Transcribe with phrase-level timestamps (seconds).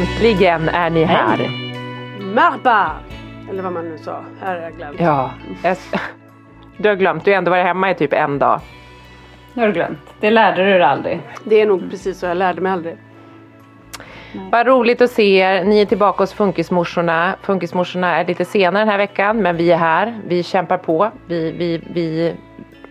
[0.00, 1.50] Äntligen är ni här!
[2.34, 2.90] Marba!
[3.50, 4.24] Eller vad man nu sa.
[4.40, 5.00] Här har jag glömt.
[5.00, 5.30] Ja,
[5.62, 5.76] jag,
[6.76, 7.24] du har glömt.
[7.24, 8.60] Du har ändå varit hemma i typ en dag.
[9.54, 9.98] Det har du glömt.
[10.20, 11.20] Det lärde du dig aldrig.
[11.44, 12.26] Det är nog precis så.
[12.26, 12.96] Jag lärde mig aldrig.
[14.50, 15.64] Vad roligt att se er.
[15.64, 17.34] Ni är tillbaka hos Funkismorsorna.
[17.42, 20.20] Funkismorsorna är lite senare den här veckan, men vi är här.
[20.26, 21.10] Vi kämpar på.
[21.26, 22.34] Vi, vi, vi,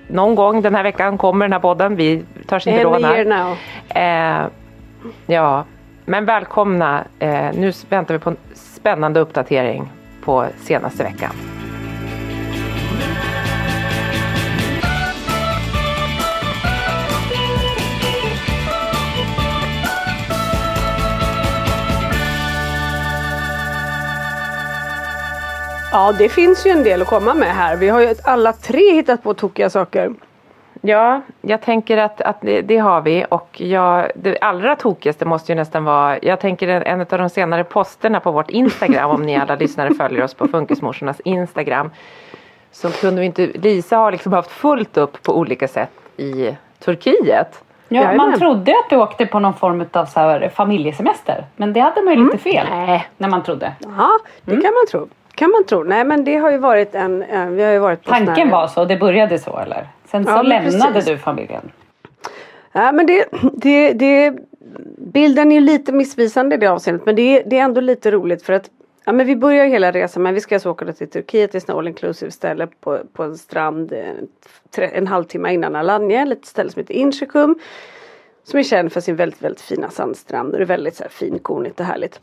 [0.08, 1.96] någon gång den här veckan kommer den här podden.
[1.96, 3.58] Vi törs inte year now.
[3.90, 4.47] Eh,
[5.26, 5.66] ja,
[6.09, 7.06] men välkomna.
[7.20, 11.31] Eh, nu väntar vi på en spännande uppdatering på senaste veckan.
[25.91, 27.78] Ja, det finns ju en del att komma med här.
[27.78, 30.14] Vi har ju alla tre hittat på tokiga saker.
[30.81, 35.51] Ja, jag tänker att, att det, det har vi och jag, det allra tokigaste måste
[35.51, 39.22] ju nästan vara, jag tänker en, en av de senare posterna på vårt Instagram om
[39.22, 41.91] ni alla lyssnare följer oss på Funkismorsornas Instagram.
[42.72, 47.63] Så kunde vi inte, Lisa har liksom haft fullt upp på olika sätt i Turkiet.
[47.91, 48.17] Ja, Jajamän.
[48.17, 51.46] man trodde att du åkte på någon form av så här familjesemester.
[51.56, 52.67] Men det hade man ju lite fel.
[52.72, 53.07] Nej.
[53.17, 53.72] När man trodde.
[53.79, 54.09] Ja,
[54.46, 55.07] det kan man tro.
[55.35, 55.84] Kan man tro.
[55.84, 58.51] Nej men det har ju varit en, en vi har ju varit på Tanken här-
[58.51, 59.88] var så, det började så eller?
[60.12, 61.12] Sen så Ja, lämnade precis.
[61.12, 61.72] du familjen.
[62.72, 64.34] Ja men det, det, det,
[64.97, 68.44] bilden är lite missvisande i det avseendet men det, är- det är ändå lite roligt
[68.44, 68.70] för att
[69.06, 71.88] Ja men vi börjar hela resan men vi ska alltså åka till Turkiet till all
[71.88, 76.94] inclusive ställe på, på en strand eh, en halvtimme innan Alanya, ett ställe som heter
[76.94, 77.59] Inchikum.
[78.44, 81.09] Som är känd för sin väldigt väldigt fina sandstrand och det är väldigt så här
[81.09, 82.20] finkornigt och härligt.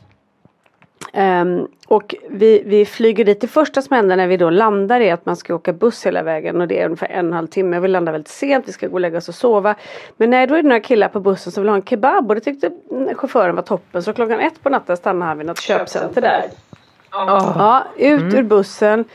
[1.13, 3.41] Ehm, och vi, vi flyger dit.
[3.41, 6.23] Det första som händer när vi då landar är att man ska åka buss hela
[6.23, 7.79] vägen och det är ungefär en och en halv timme.
[7.79, 9.75] Vi landar väldigt sent, vi ska gå och lägga oss och sova.
[10.17, 12.35] Men nej, då är det några killar på bussen som vill ha en kebab och
[12.35, 14.03] det tyckte mm, chauffören var toppen.
[14.03, 16.43] Så klockan ett på natten stannar han vid något köpcenter där.
[17.11, 19.05] Ja, ut ur bussen.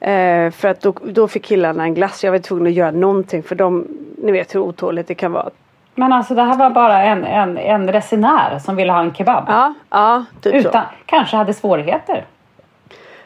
[0.00, 2.24] Eh, för att då, då fick killarna en glass.
[2.24, 3.86] Jag var tvungen att göra någonting för de,
[4.16, 5.50] ni vet hur otåligt det kan vara.
[5.96, 9.44] Men alltså det här var bara en, en, en resenär som ville ha en kebab.
[9.48, 10.68] Ja, ja, typ så.
[10.68, 12.26] Utan, kanske hade svårigheter.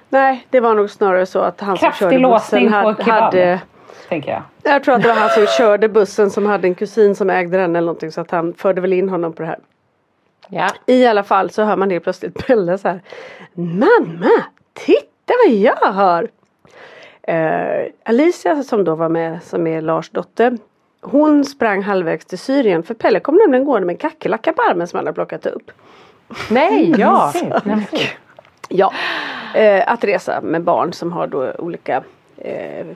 [0.08, 3.04] Nej, det var nog snarare så att han som Kraftig körde låsning bussen på hade,
[3.04, 3.22] kebab.
[3.22, 3.60] hade
[4.10, 4.42] Tänker jag.
[4.62, 7.58] Jag tror att det var han som körde bussen som hade en kusin som ägde
[7.58, 9.58] den eller någonting så att han förde väl in honom på det här.
[10.48, 10.68] Ja.
[10.86, 13.00] I alla fall så hör man det plötsligt Pelle så här.
[13.54, 14.30] Mamma,
[14.72, 16.28] titta vad jag har!
[17.22, 20.58] Eh, Alicia som då var med som är Lars dotter.
[21.02, 24.86] Hon sprang halvvägs till Syrien för Pelle kom nämligen gående med en kackerlacka på armen
[24.86, 25.70] som han hade plockat upp.
[26.50, 27.32] Nej, ja.
[28.68, 28.92] Ja,
[29.54, 32.02] eh, att resa med barn som har då olika
[32.38, 32.86] eh,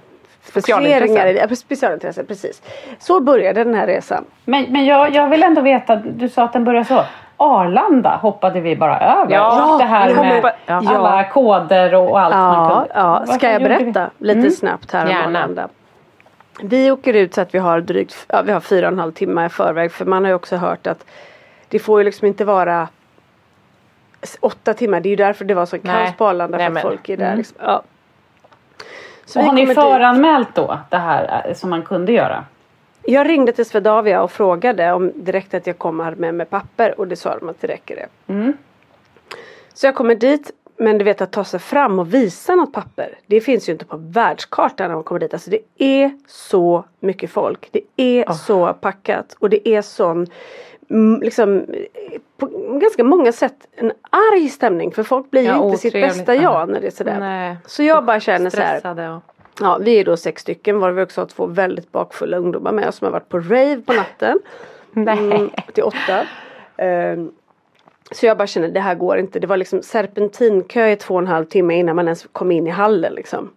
[0.43, 1.01] Specialintresse.
[1.07, 2.63] fokuseringar i- ja, Specialintresse, precis.
[2.99, 4.25] Så började den här resan.
[4.45, 7.05] Men, men jag, jag vill ändå veta, du sa att den började så.
[7.37, 9.35] Arlanda hoppade vi bara över.
[9.35, 10.83] Ja, det här med hoppar- ja.
[10.97, 12.95] alla koder och, allt man Ja, kunde.
[12.95, 13.27] ja.
[13.35, 15.25] Ska jag gjorde vi- berätta lite snabbt här om Gärna.
[15.27, 15.69] Arlanda?
[16.63, 19.13] Vi åker ut så att vi har drygt ja, vi har fyra och en halv
[19.13, 21.05] timme i förväg för man har ju också hört att
[21.69, 22.89] det får ju liksom inte vara
[24.41, 25.01] åtta timmar.
[25.01, 27.27] Det är ju därför det var så kaos på Arlanda för att folk är där.
[27.27, 27.39] mm.
[27.39, 27.57] Liksom.
[27.61, 27.83] Ja.
[29.25, 29.83] Så Och har ni kommer dit.
[29.85, 32.45] föranmält då det här eh, som man kunde göra?
[33.03, 37.09] Jag ringde till Swedavia och frågade om direkt att jag kommer med med papper och
[37.09, 38.33] det sa de att det räcker det.
[38.33, 38.53] Mm.
[39.75, 43.19] Så jag kommer dit men du vet att ta sig fram och visa något papper.
[43.27, 45.33] Det finns ju inte på världskartan när man kommer dit.
[45.35, 47.69] Alltså det är så mycket folk.
[47.73, 50.27] Det är så packat och det är sån
[51.23, 51.67] liksom
[52.37, 52.47] på
[52.81, 56.43] ganska många sätt en arg stämning för folk blir ju Ja, inte sitt bästa jag
[56.43, 56.67] Ja.
[56.67, 57.21] när det är sådär.
[57.21, 57.57] Nej.
[57.67, 58.79] Så jag bara känner så här.
[58.79, 59.21] Stressade.
[59.61, 62.89] Ja, vi är då sex stycken var vi också har två väldigt bakfulla ungdomar med
[62.89, 64.39] oss som har varit på rave på natten.
[64.97, 66.27] Mm, till åtta.
[66.77, 67.33] Ehm,
[68.11, 69.39] så jag bara känner det här går inte.
[69.39, 72.67] Det var liksom serpentinkö i två och en halv timme innan man ens kom in
[72.67, 73.51] i hallen liksom.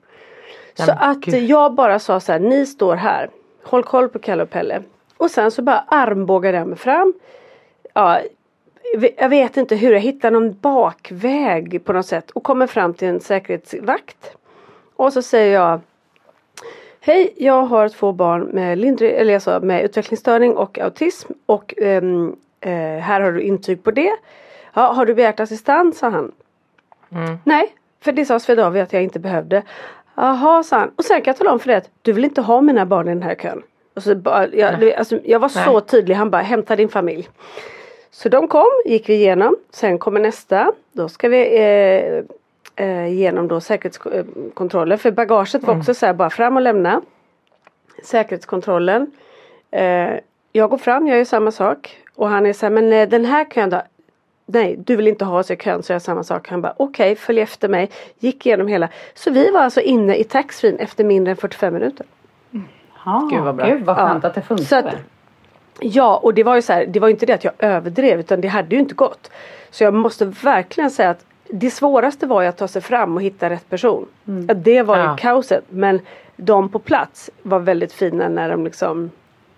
[0.73, 1.44] Så men att gud.
[1.44, 3.29] jag bara sa så här, ni står här.
[3.63, 4.83] Håll koll på Kalle och Pelle.
[5.17, 7.13] Och sen så bara armbågade jag mig fram.
[7.94, 8.19] Ja,
[9.17, 13.07] jag vet inte hur jag hittar någon bakväg på något sätt och kommer fram till
[13.07, 14.35] en säkerhetsvakt.
[14.95, 15.79] Och så säger jag
[16.99, 22.35] Hej, jag har två barn med, lindrig, eller sa, med utvecklingsstörning och autism och ehm,
[22.62, 24.12] eh, här har du intyg på det.
[24.74, 25.98] Ja, har du begärt assistans?
[25.98, 26.31] sa han.
[27.44, 29.63] Nej, för det sa Swedavia att jag inte behövde.
[30.15, 30.92] Jaha, sa han.
[30.95, 33.07] Och sen kan jag tala om för dig att du vill inte ha mina barn
[33.07, 33.63] i den här kön.
[33.95, 34.21] Och så
[34.54, 35.81] jag, alltså, jag var så Nej.
[35.81, 37.30] tydlig, han bara hämta din familj.
[38.12, 39.56] Så de kom, gick vi igenom.
[39.71, 40.71] Sen kommer nästa.
[40.92, 41.57] Då ska vi
[42.75, 44.98] eh, eh, då säkerhetskontroller.
[44.98, 47.01] För bagaget var också så här bara fram och lämna.
[48.04, 49.12] Säkerhetskontrollen.
[49.71, 50.09] Eh,
[50.51, 51.98] jag går fram, jag gör samma sak.
[52.18, 53.81] Och han är så här, men eh, den här kön då?
[54.46, 56.50] Nej, du vill inte ha oss i kön så jag samma sak.
[56.50, 57.90] Han bara okej, följ efter mig.
[58.19, 58.90] Gick igenom hela.
[59.16, 62.06] Så vi var alltså inne i taxfree efter mindre än 45 minuter.
[63.06, 63.66] Ja, Gud, vad bra.
[63.66, 64.30] Gud vad skönt Ja.
[64.30, 64.88] att det funkade.
[64.90, 64.96] Att-
[65.80, 68.42] Ja, och det var ju så här, det var inte det att jag överdrev utan
[68.42, 69.31] det hade ju inte gått.
[69.72, 73.22] Så jag måste verkligen säga att det svåraste var ju att ta sig fram och
[73.22, 74.06] hitta rätt person.
[74.48, 75.16] Ja, det var ju Ja.
[75.19, 75.64] kaoset.
[75.69, 76.00] Men
[76.36, 79.12] de på plats var väldigt fina när de liksom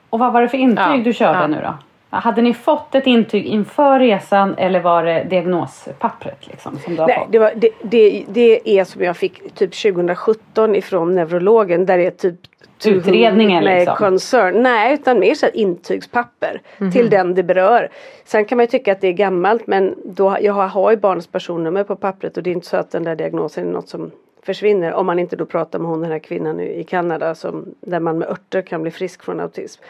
[0.10, 1.48] Och vad var det för intyg Ja, du körde ja.
[1.48, 1.74] nu då?
[2.10, 7.08] Hade ni fått ett intyg inför resan eller var det diagnospappret liksom, som du har
[7.08, 7.32] Nej, fått?
[7.32, 12.06] det, var, det, det, det är som jag fick typ 2017 ifrån neurologen där det
[12.06, 12.36] är typ
[12.86, 13.96] Utredningen, may liksom.
[13.96, 14.64] concern.
[14.64, 16.92] Nej, utan mer så här intygspapper Mhm.
[16.92, 17.90] till den det berör.
[18.26, 20.98] Sen kan man ju tycka att det är gammalt men då, jag har, har ju
[20.98, 23.90] barnets personnummer på pappret och det är inte så att den där diagnosen är något
[23.90, 24.12] som
[24.44, 27.66] försvinner om man inte då pratar med hon den här kvinnan i i Kanada som,
[27.82, 29.82] där man med örter kan bli frisk från autism.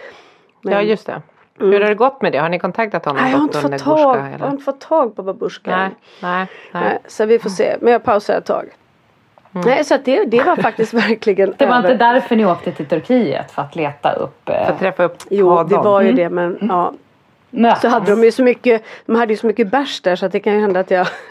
[0.62, 1.22] Men- Ja just det.
[1.60, 2.38] Hur har det gått med det?
[2.38, 3.22] Har ni kontaktat honom?
[3.24, 5.72] Nej, jag har inte fått tag, jag har inte fått tag på babushka.
[5.78, 5.90] Nej,
[6.22, 7.76] nej, Nej, så vi får se.
[7.82, 8.66] Men jag pausar ett tag.
[9.52, 11.92] Nej, så att det, det var faktiskt verkligen Det var över.
[11.92, 15.18] inte därför ni åkte till Turkiet för att leta upp eh, För att träffa upp
[15.30, 15.68] Jo, honom.
[15.70, 16.16] det var Mm.
[16.18, 16.94] ju det men ja.
[17.50, 17.82] möten?
[17.82, 20.32] Så hade de ju så mycket, de hade ju så mycket bärs där så att
[20.32, 21.08] det kan ju hända att jag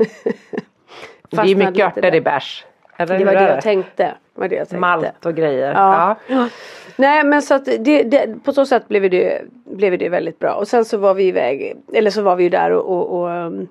[1.31, 2.65] Det är ju mycket örter i bärs.
[2.99, 4.15] Eller Det var det jag tänkte.
[4.35, 4.81] Var det jag tänkte.
[4.81, 5.73] Malt och grejer.
[5.73, 6.17] Ja.
[6.27, 6.49] Ja.
[6.97, 10.55] Nej men så att det, det, på så sätt blev det, blev det väldigt bra.
[10.55, 13.29] Och sen så var vi iväg, eller så var vi ju där och, och, och
[13.29, 13.69] um,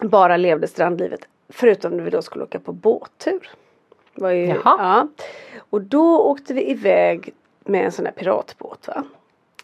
[0.00, 1.20] bara levde strandlivet.
[1.48, 3.50] Förutom när vi då skulle åka på båttur.
[4.14, 4.58] Var ju, Jaha.
[4.64, 5.08] Ja.
[5.70, 7.30] Och då åkte vi iväg
[7.64, 9.02] med en sån här piratbåt va.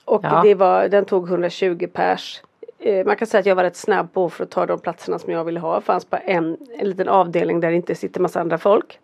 [0.04, 0.40] Och Ja.
[0.44, 2.42] det var, den tog 120 pers.
[2.82, 5.18] Eh, Man kan säga att jag var rätt snabb på för att ta de platserna
[5.18, 5.74] som jag ville ha.
[5.74, 8.98] Det fanns bara en, en liten avdelning där det inte sitter massa andra folk.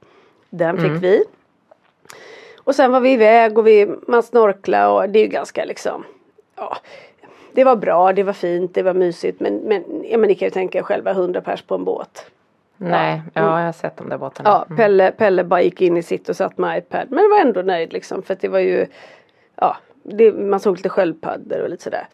[0.51, 1.25] Den fick vi.
[2.59, 6.05] Och sen var vi iväg och vi, man snorkla och det är ju ganska liksom
[6.57, 6.77] ja,
[7.53, 10.47] Det var bra, det var fint, det var mysigt men, men ja, men ni kan
[10.47, 12.27] ju tänka er själva 100 pers på en båt.
[12.77, 14.51] Nej, ja jag har sett de där båtarna.
[14.69, 17.63] Ja, Pelle, Pelle bara gick in i sitt och satt med iPad men var ändå
[17.63, 18.87] nöjd liksom för att det var ju
[19.57, 22.07] Ja, det, man såg lite sköldpaddor och lite sådär.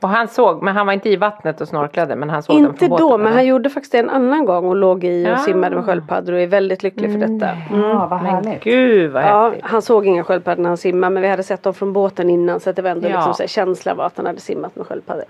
[0.00, 2.66] Och han såg, men han var inte i vattnet och snorklade men han såg dem
[2.66, 3.06] Inte från båten.
[3.08, 5.36] då men han gjorde faktiskt det en annan gång och låg i och Ja.
[5.38, 7.48] simmade med sköldpaddor och är väldigt lycklig för detta.
[7.72, 8.62] Ja, vad Men härligt.
[8.64, 9.64] gud vad Ja, häftigt.
[9.66, 12.60] han såg inga sköldpaddor när han simmade men vi hade sett dem från båten innan
[12.60, 13.14] så att det var ändå Ja.
[13.16, 15.24] liksom så här, känslan var att han hade simmat med sköldpaddor.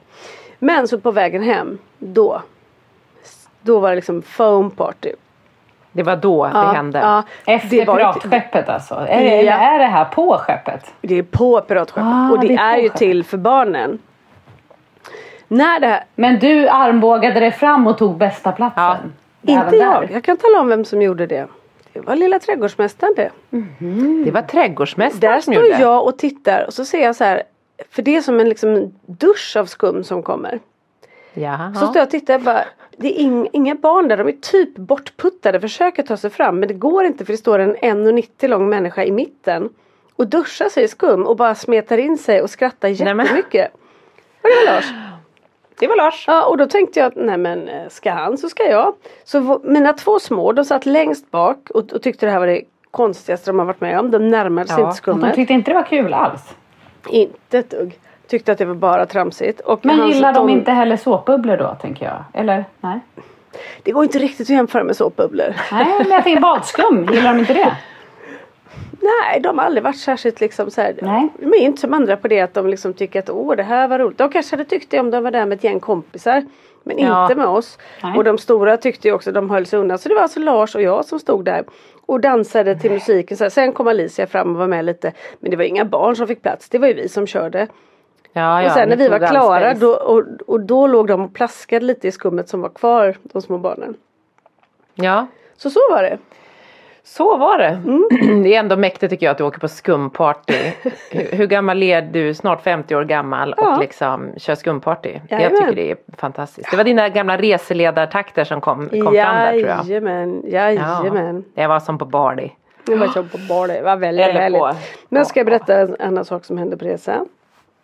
[0.59, 2.43] Men så på vägen hem, då
[3.63, 5.13] då var det liksom foam party.
[5.93, 6.99] Det var då det hände.
[6.99, 8.95] Ja, Efter det var piratskeppet alltså?
[8.95, 9.53] Är, det, Ja.
[9.53, 10.93] är det här på skeppet?
[11.01, 12.99] Det är på piratskeppet Ah, och det, det är är, ju skeppet.
[12.99, 13.99] till för barnen.
[15.53, 19.13] När det Men du armbågade dig fram och tog bästa platsen?
[19.43, 20.09] inte Även jag, där.
[20.13, 21.47] jag kan tala om vem som gjorde det.
[21.93, 23.31] Det var lilla trädgårdsmästaren det.
[24.25, 27.25] Det var trädgårdsmästaren Där som står gjorde jag och tittar och så ser jag så
[27.25, 27.43] här.
[27.91, 30.61] För det är som en liksom dusch av skum som kommer.
[31.35, 31.75] Jaha.
[31.75, 32.65] Så står jag och tittar och bara.
[32.97, 36.69] Det är ing, inga barn där, de är typ bortputtade, försöker ta sig fram men
[36.69, 39.69] det går inte för det står en 1,90 lång människa i mitten.
[40.17, 43.71] Och duschar sig i skum och bara smetar in sig och skrattar Nej, men- jättemycket.
[44.43, 44.93] Och det var Lars.
[45.81, 46.25] Det var Lars.
[46.27, 48.95] Ja och då tänkte jag att nej men eh, ska han så ska jag.
[49.25, 52.63] Så mina två små de satt längst bak och, och tyckte det här var det
[52.91, 54.11] konstigaste de har varit med om.
[54.11, 55.35] De närmade sig Ja, inte De skummet.
[55.35, 56.55] tyckte inte det var kul alls.
[57.09, 57.99] Inte ett dugg.
[58.29, 59.61] Tyckte att det var bara tramsigt.
[59.61, 62.41] Och Men gillar de inte heller såpbubblor då tänker jag?
[62.41, 62.65] Eller?
[62.81, 63.01] Nej.
[63.83, 65.55] Det går inte riktigt att jämföra med såpbubblor.
[65.73, 67.09] Nej, men jag tänker badskum.
[67.13, 67.77] Gillar de inte det?
[69.01, 70.95] Nej, de har aldrig varit särskilt liksom så här.
[71.03, 71.29] Nej.
[71.39, 73.89] De är inte som andra på det att de liksom tycker att åh det här
[73.89, 74.19] var roligt.
[74.19, 76.45] De kanske hade tyckt det om de var där med ett gäng kompisar.
[76.83, 77.23] Men Ja.
[77.25, 77.79] inte med oss.
[78.03, 78.17] Nej.
[78.17, 79.99] Och de stora tyckte ju också de höll sig undan.
[79.99, 81.65] Så det var alltså Lars och jag som stod där.
[82.07, 83.37] Och dansade till musiken.
[83.37, 83.49] Så här.
[83.51, 85.13] Sen kom Alicia fram och var med lite.
[85.41, 86.69] Men det var inga barn som fick plats.
[86.69, 87.67] Det var ju vi som körde.
[88.33, 91.35] Ja, ja, och sen när vi var klara då, och, och då låg de och
[91.35, 93.17] plaskade lite i skummet som var kvar.
[93.23, 93.95] De små barnen.
[94.95, 95.27] Ja,
[95.57, 96.19] Så så var det.
[97.17, 97.67] Så var det.
[97.69, 98.09] Mm.
[98.43, 100.55] Det är ändå mäktigt tycker jag att du åker på skumparty.
[101.11, 102.35] hur, hur gammal är du?
[102.35, 103.75] Snart 50 år gammal Ja.
[103.75, 105.13] och liksom kör skumparty.
[105.29, 105.59] Jag Jajamän.
[105.61, 106.71] tycker det är fantastiskt.
[106.71, 109.85] Det var dina gamla reseledartakter som kom, kom fram där tror jag.
[109.85, 111.45] Jajamän, jajamän.
[111.55, 112.53] Det var som på Bali.
[112.87, 113.83] Det var så på bar det.
[113.83, 114.61] var väldigt Eller härligt.
[114.61, 114.75] på-
[115.09, 117.29] Men ska jag berätta en annan sak som hände på resan.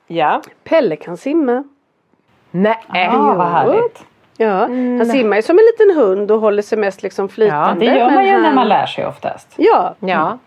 [0.06, 0.42] Ja.
[0.64, 1.64] Pelle kan simma.
[2.50, 2.78] Nej.
[2.92, 4.04] Ja, vad härligt.
[4.38, 4.58] Ja,
[4.98, 7.86] han simmar ju som en liten hund och håller sig mest liksom flytande.
[7.86, 9.54] Det gör man ju när han- man lär sig oftast.
[9.56, 10.38] Ja, Ja.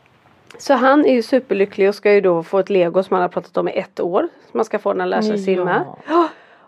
[0.57, 3.29] så han är ju superlycklig och ska ju då få ett lego som han har
[3.29, 4.19] pratat om i ett år.
[4.21, 5.81] Som man ska få när han lär sig simma.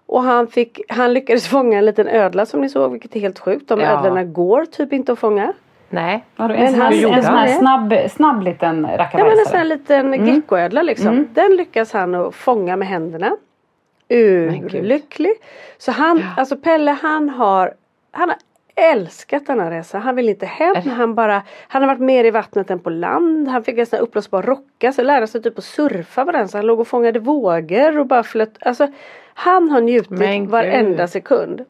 [0.05, 3.39] Och han, fick, han lyckades fånga en liten ödla som ni såg vilket är helt
[3.39, 3.67] sjukt.
[3.69, 3.85] De Ja.
[3.87, 5.53] ödlorna går typ inte att fånga.
[5.89, 6.25] Nej.
[6.35, 8.87] Vadå, Men en sån han- här, en sån här snabb, snabb liten Ja men en
[8.87, 9.63] sån här rackabajsare.
[9.63, 11.27] liten geckoödla liksom.
[11.33, 13.35] Den lyckas han att fånga med händerna.
[14.11, 15.33] Urlycklig.
[15.77, 17.73] Så han, alltså Pelle han har,
[18.11, 18.37] han har
[18.75, 20.01] älskat den här resan.
[20.01, 20.75] Han vill inte hem.
[20.89, 23.47] Han, bara, han har varit mer i vattnet än på land.
[23.47, 24.91] Han fick en sån här uppblåsbar rocka.
[24.91, 26.47] Så lärde sig typ att surfa på den.
[26.47, 28.57] Så han låg och fångade vågor och bara flöt.
[28.59, 28.87] Alltså
[29.33, 31.65] han har njutit varenda sekund.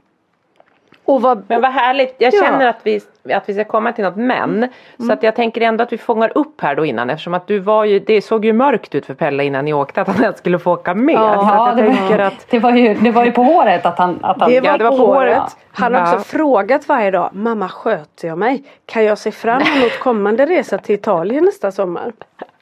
[1.06, 2.16] Och vad, Men vad härligt.
[2.18, 2.42] Jag Ja.
[2.46, 3.02] känner att vi,
[3.34, 4.68] att vi ska komma till något men.
[5.08, 7.60] Så att jag tänker ändå att vi fångar upp här då innan eftersom att du
[7.60, 10.38] var ju, det såg ju mörkt ut för Pelle innan ni åkte att han ens
[10.38, 11.16] skulle få åka med.
[11.16, 13.98] Ja, Ja, det tänker var, att det, var ju, det var ju på håret att
[14.00, 14.20] han...
[14.22, 15.38] Att han det var, Ja, det var på på håret.
[15.38, 15.58] håret.
[15.72, 16.20] Han har också Ja.
[16.20, 17.30] frågat varje dag.
[17.34, 18.64] Mamma sköter jag mig?
[18.86, 22.12] Kan jag se fram emot kommande resa till Italien nästa sommar?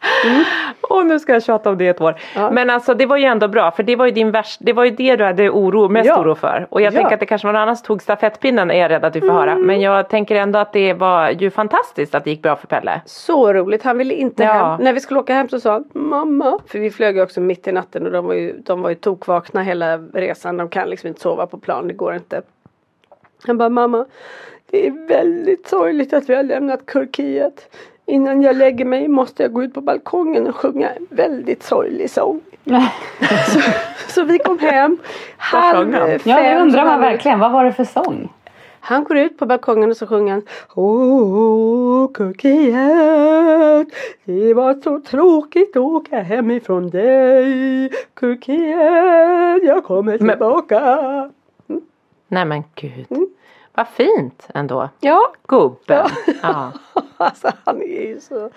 [0.81, 2.15] Åh nu ska jag tjata om det ett år.
[2.35, 2.51] Ja.
[2.51, 4.83] Men alltså det var ju ändå bra för det var ju din värst, det var
[4.83, 6.21] ju det du hade oro, mest Ja.
[6.21, 6.67] oro för.
[6.69, 6.89] Och jag Ja.
[6.91, 7.01] Mm.
[7.01, 9.21] tänker att det kanske var någon annan som tog stafettpinnen är jag rädd att vi
[9.21, 9.55] får höra.
[9.55, 13.01] Men jag tänker ändå att det var ju fantastiskt att det gick bra för Pelle.
[13.05, 13.83] Så roligt.
[13.83, 14.53] Han ville inte Ja.
[14.53, 14.83] hem.
[14.83, 16.59] När vi skulle åka hem så sa han Mamma.
[16.67, 18.95] För vi flög ju också mitt i natten och de var ju, de var ju
[18.95, 20.57] tokvakna hela resan.
[20.57, 21.87] De kan liksom inte sova på plan.
[21.87, 22.41] Det går inte.
[23.47, 24.05] Han bara Mamma.
[24.71, 27.75] Det är väldigt sorgligt att vi har lämnat Turkiet.
[28.09, 32.09] Innan jag lägger mig måste jag gå ut på balkongen och sjunga en väldigt sorglig
[32.09, 32.41] sång.
[33.53, 33.59] så,
[34.07, 34.97] så vi kom hem.
[35.37, 37.39] Halv Ja, det fem, undrar man verkligen.
[37.39, 38.29] Vad var det för sång?
[38.81, 40.41] han går ut på balkongen och så sjunger han
[40.75, 43.87] Åh, Turkiet
[44.25, 47.89] Det var så tråkigt att åka hemifrån dig
[48.19, 50.81] Turkiet, jag kommer Men- tillbaka
[52.27, 53.05] Nej men gud.
[53.09, 53.27] Mm.
[53.79, 54.89] Vad fint ändå.
[55.00, 56.07] Ja, Gubben.
[56.41, 56.71] Ja.
[57.17, 58.50] alltså han är ju så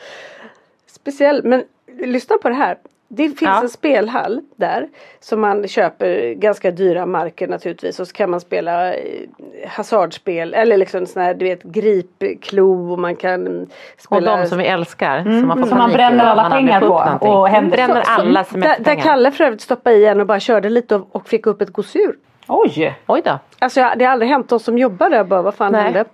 [0.87, 1.45] speciell.
[1.45, 1.65] Men
[1.99, 2.79] lyssna på det här.
[3.09, 3.61] Det finns Ja.
[3.63, 4.89] en spelhall där
[5.21, 9.29] som man köper ganska dyra marker naturligtvis och så kan man spela eh,
[9.69, 14.59] hasardspel eller liksom sån här du vet gripklo och man kan Och spela de som
[14.59, 15.23] vi älskar.
[15.23, 16.81] Som man får Som man bränner alla man pengar
[17.19, 19.03] på och händer Bränner alla där, där semesterpengar.
[19.03, 21.71] Kalle för övrigt stoppade i en och bara körde lite och, och fick upp ett
[21.73, 22.17] gosedjur.
[22.53, 22.99] Oj!
[23.07, 23.39] Oj då.
[23.59, 25.83] Alltså jag, det har aldrig hänt oss som jobbar där bara vad fan Nej.
[25.83, 26.05] hände?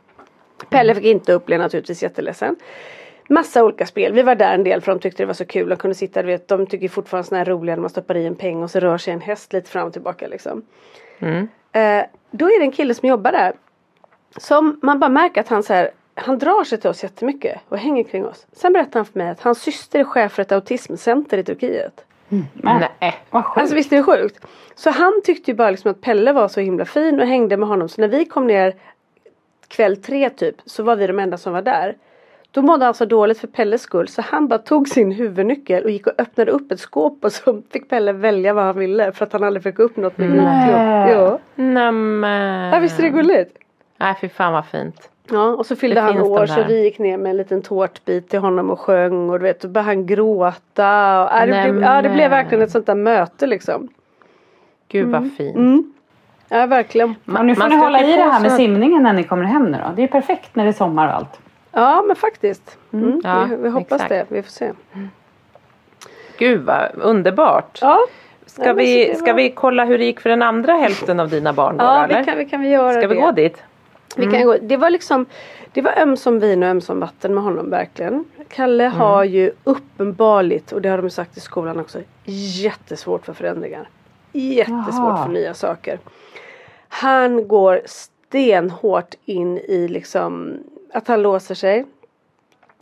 [0.69, 2.57] Pelle fick inte upp blev naturligtvis jätteledsen.
[3.29, 4.13] Massa olika spel.
[4.13, 5.69] Vi var där en del för de tyckte det var så kul.
[5.69, 8.27] De kunde sitta, du vet, de tycker fortfarande sådana här roliga när man stoppar i
[8.27, 10.63] en peng och så rör sig en häst lite fram och tillbaka liksom.
[11.73, 13.53] Eh, då är det en kille som jobbar där.
[14.37, 17.79] Som man bara märker att han så här, han drar sig till oss jättemycket och
[17.79, 18.47] hänger kring oss.
[18.53, 22.05] Sen berättar han för mig att hans syster är chef för ett autismcenter i Turkiet.
[22.29, 23.15] Men, Nej.
[23.31, 23.61] vad sjukt.
[23.61, 24.47] Alltså visst är det sjukt?
[24.75, 27.69] Så han tyckte ju bara liksom att Pelle var så himla fin och hängde med
[27.69, 27.89] honom.
[27.89, 28.75] Så när vi kom ner
[29.69, 31.97] kväll tre typ så var vi de enda som var där.
[32.51, 35.91] Då mådde han så dåligt för Pelles skull så han bara tog sin huvudnyckel och
[35.91, 39.25] gick och öppnade upp ett skåp och så fick Pelle välja vad han ville för
[39.25, 41.13] att han aldrig fick upp något med Nej.
[41.13, 41.39] Ja.
[41.55, 42.73] Nämen.
[42.73, 43.59] ja visst är det gulligt?
[43.97, 45.11] Nej fy fan vad fint.
[45.31, 48.29] Ja, och så fyllde Det han år så vi gick ner med en liten tårtbit
[48.29, 51.25] till honom och sjöng och du vet, då började han gråta.
[51.25, 53.89] Och, äh, det, blev, ja, det blev verkligen ett sånt där möte liksom.
[54.89, 55.57] Gud vad fint.
[55.57, 55.93] Mm.
[56.49, 57.15] Ja, verkligen.
[57.39, 59.65] Och nu får Man ni hålla i det här med simningen när ni kommer hem
[59.65, 59.93] nu då.
[59.97, 61.41] Det är perfekt när det är sommar och allt.
[61.73, 62.79] Ja, men faktiskt.
[62.93, 63.21] Mm.
[63.25, 64.09] Ja, vi, vi hoppas exakt.
[64.09, 64.25] det.
[64.29, 64.73] Vi får se.
[66.39, 67.79] Gud vad underbart.
[67.83, 67.99] Ja,
[68.47, 71.29] Ska, Ja, vi, det ska vi kolla hur det gick för den andra hälften av
[71.29, 72.19] dina barn då, ja eller?
[72.19, 73.21] vi kan, vi kan vi göra Ska vi det.
[73.21, 73.63] gå dit?
[74.19, 74.57] Vi kan gå.
[74.63, 75.27] Det var liksom
[75.73, 78.25] Det var ömsom vin och ömsom vatten med honom verkligen.
[78.49, 83.89] Kalle har ju uppenbarligt, och det har de sagt i skolan också, jättesvårt för förändringar.
[84.33, 85.25] Jättesvårt Jaha.
[85.25, 85.99] för nya saker.
[86.89, 90.59] Han går stenhårt in i liksom
[90.93, 91.87] att han låser sig.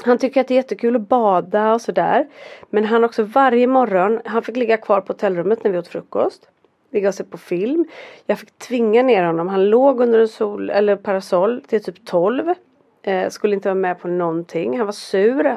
[0.04, 2.26] Han tycker att det är jättekul att bada och sådär.
[2.70, 6.48] Men han också varje morgon, han fick ligga kvar på hotellrummet när vi åt frukost.
[6.96, 7.84] Ligga och se på film.
[8.26, 9.48] Jag fick tvinga ner honom.
[9.48, 12.54] Han låg under en sol eller parasoll till typ 12.
[13.02, 14.78] Eh, skulle inte vara med på någonting.
[14.78, 15.56] Han var sur.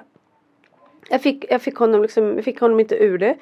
[1.10, 3.36] Jag fick, jag fick, honom, liksom, jag fick honom inte ur det.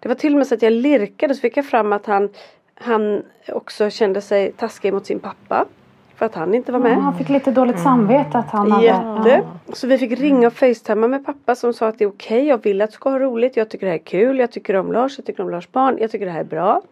[0.00, 2.28] Det var till och med så att jag lirkade så fick jag fram att han,
[2.74, 5.66] han också kände sig taskig mot sin pappa.
[6.14, 6.92] För att han inte var med.
[6.92, 8.84] Ja, han fick lite dåligt samvete att han hade...
[8.84, 9.42] Jätte.
[9.72, 12.46] Så vi fick ringa och facetimea med pappa som sa att det är okej.
[12.46, 13.56] Jag vill att du ska ha roligt.
[13.56, 14.38] Jag tycker det här är kul.
[14.38, 15.18] Jag tycker om Lars.
[15.18, 15.98] Jag tycker om Lars barn.
[16.00, 16.82] Jag tycker det här är bra.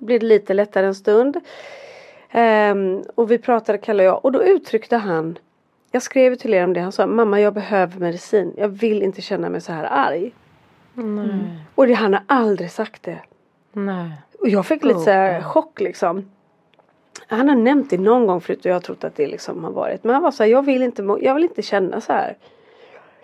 [0.00, 1.36] Det blev lite lättare en stund.
[2.30, 4.24] Ehm, och vi pratade Kalle och jag.
[4.24, 5.38] Och då uttryckte han.
[5.92, 6.80] Jag skrev till er om det.
[6.80, 8.54] Han sa mamma jag behöver medicin.
[8.56, 10.32] Jag vill inte känna mig så här arg.
[11.74, 13.18] Och det, han har aldrig sagt det.
[13.72, 14.10] Nej.
[14.40, 16.30] Och jag fick lite så här chock liksom.
[17.26, 19.70] Han har nämnt det någon gång förut och jag har trott att det liksom har
[19.70, 20.04] varit.
[20.04, 22.36] Men han var så här, jag vill inte, jag vill inte känna så här.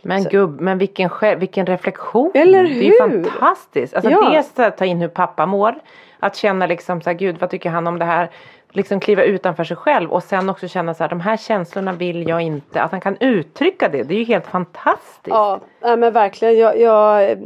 [0.02, 2.30] Men gubb, men vilken, vilken reflektion.
[2.34, 2.98] Eller Det är ju hur?
[2.98, 3.94] fantastiskt.
[3.94, 4.30] Alltså Ja.
[4.30, 5.74] dels att ta in hur pappa mår.
[6.20, 8.30] Att känna liksom så här, gud vad tycker han om det här.
[8.70, 12.28] Liksom kliva utanför sig själv och sen också känna så här, de här känslorna vill
[12.28, 12.82] jag inte.
[12.82, 15.26] Att han kan uttrycka det, det är ju helt fantastiskt.
[15.26, 16.58] Ja, äh, men verkligen.
[16.58, 17.38] Jag, jag,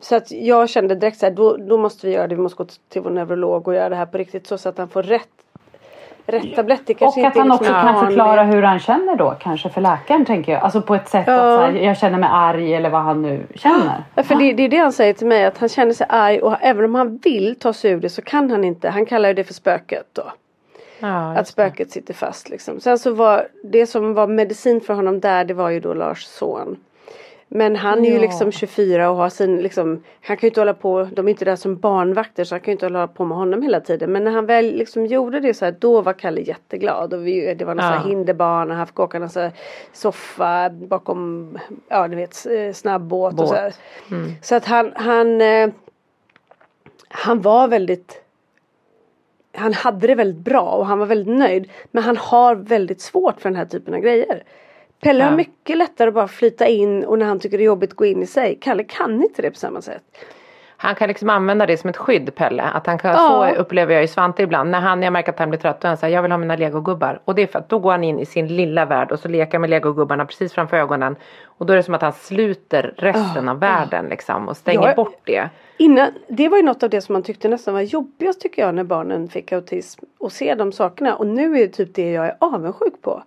[0.00, 2.34] så att jag kände direkt så här, då, då måste vi göra det.
[2.34, 4.78] Vi måste gå till vår neurolog och göra det här på riktigt så, så att
[4.78, 5.28] han får rätt,
[6.28, 6.82] rätt tablett.
[6.86, 10.52] Det Och att han också kan förklara hur han känner då kanske för läkaren tänker
[10.52, 10.62] jag.
[10.62, 11.34] Alltså på ett sätt Ja.
[11.34, 14.04] att så här, jag känner mig arg eller vad han nu känner.
[14.14, 16.40] Ja, för det, det är det han säger till mig att han känner sig arg
[16.40, 18.88] och även om han vill ta sig ur det så kan han inte.
[18.90, 20.32] Han kallar det för spöket då.
[21.00, 22.80] Ja, Att spöket sitter fast liksom.
[22.80, 26.22] Sen så var det som var medicin för honom där det var ju då Lars
[26.24, 26.76] son.
[27.50, 28.20] Men han är ju Ja.
[28.20, 31.44] liksom 24 och har sin liksom Han kan ju inte hålla på De är inte
[31.44, 34.12] där som barnvakter så han kan ju inte hålla på med honom hela tiden.
[34.12, 37.14] Men när han väl liksom gjorde det så här Då var Kalle jätteglad.
[37.14, 37.92] Och vi, det var någon Ja.
[37.92, 39.52] sån här hinderbana Han fick åka någon sån här
[39.92, 41.58] soffa bakom
[41.88, 43.48] Ja ni vet eh, snabbbåt och Båt.
[43.48, 43.72] så här.
[44.42, 45.68] Så att han Han eh,
[47.08, 48.22] Han var väldigt
[49.54, 51.70] han hade det väldigt bra och han var väldigt nöjd.
[51.90, 54.42] Men han har väldigt svårt för den här typen av grejer.
[55.00, 57.94] Pelle har mycket lättare att bara flyta in och när han tycker det är jobbigt
[57.94, 58.58] gå in i sig.
[58.60, 60.02] Kalle kan inte det på samma sätt.
[60.80, 62.62] Han kan liksom använda det som ett skydd Pelle.
[62.62, 63.50] Att han kan, Ja.
[63.54, 64.70] Så upplever jag ju Svante ibland.
[64.70, 66.56] När han, jag märker att han blir trött och han säger jag vill ha mina
[66.56, 67.20] legogubbar.
[67.24, 69.28] Och det är för att då går han in i sin lilla värld och så
[69.28, 71.16] leker med legogubbarna precis framför ögonen.
[71.44, 74.94] Och då är det som att han sluter resten av världen liksom och stänger Ja.
[74.94, 75.48] bort det.
[75.76, 78.74] Innan, det var ju något av det som man tyckte nästan var jobbigast tycker jag
[78.74, 80.04] när barnen fick autism.
[80.18, 81.16] Och se de sakerna.
[81.16, 83.22] Och nu är det typ det jag är avundsjuk på.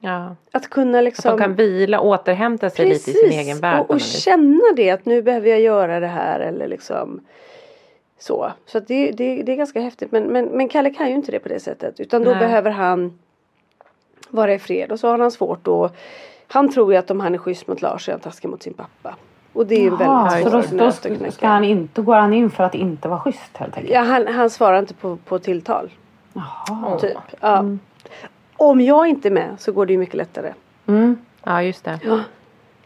[0.00, 0.36] Ja.
[0.52, 1.30] Att kunna Att liksom.
[1.30, 3.80] de kan vila, återhämta sig lite i sin egen värld.
[3.80, 7.20] och, och känna det att nu behöver jag göra det här eller liksom
[8.18, 8.52] så.
[8.66, 11.32] Så att det, det, det är ganska häftigt men, men, men Kalle kan ju inte
[11.32, 12.40] det på det sättet utan då Nej.
[12.40, 13.18] behöver han
[14.30, 15.90] vara i fred och så har han svårt då.
[16.46, 18.62] Han tror ju att om han är schysst mot Lars så är han taskig mot
[18.62, 19.16] sin pappa.
[19.52, 21.30] Och det är ju väldigt så svår då, då att knäcka.
[21.30, 23.94] ska han inte, går han in för att inte vara schysst helt enkelt?
[23.94, 25.90] Ja, han, han svarar inte på, på tilltal.
[26.32, 26.98] Jaha.
[26.98, 27.16] Typ.
[27.40, 27.64] Ja.
[28.60, 30.52] Om jag inte är med så går det ju mycket lättare.
[30.86, 31.18] Mm.
[31.44, 32.24] Ja just det.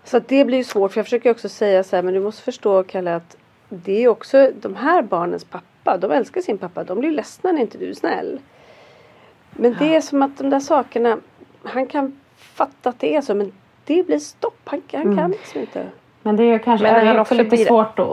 [0.05, 2.21] Så att det blir ju svårt för jag försöker också säga så här men du
[2.21, 3.37] måste förstå Kalle att
[3.69, 5.99] det är också de här barnens pappa.
[5.99, 6.85] De älskar sin pappa.
[6.85, 8.41] De blir ledsna när inte du är snäll.
[9.51, 11.19] Men det är som att de där sakerna
[11.63, 13.53] han kan fatta att det är så men
[13.85, 14.61] det blir stopp.
[14.65, 15.87] Han, han kan liksom inte.
[16.23, 18.07] Men det är kanske Men är också lite svårt att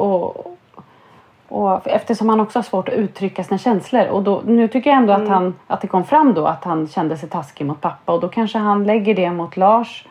[1.49, 4.07] och, eftersom han också har svårt att uttrycka sina känslor.
[4.07, 5.23] Och då, nu tycker jag ändå Mm.
[5.23, 8.13] att, han, att det kom fram då att han kände sig taskig mot pappa.
[8.13, 10.07] Och då kanske han lägger det mot Lars.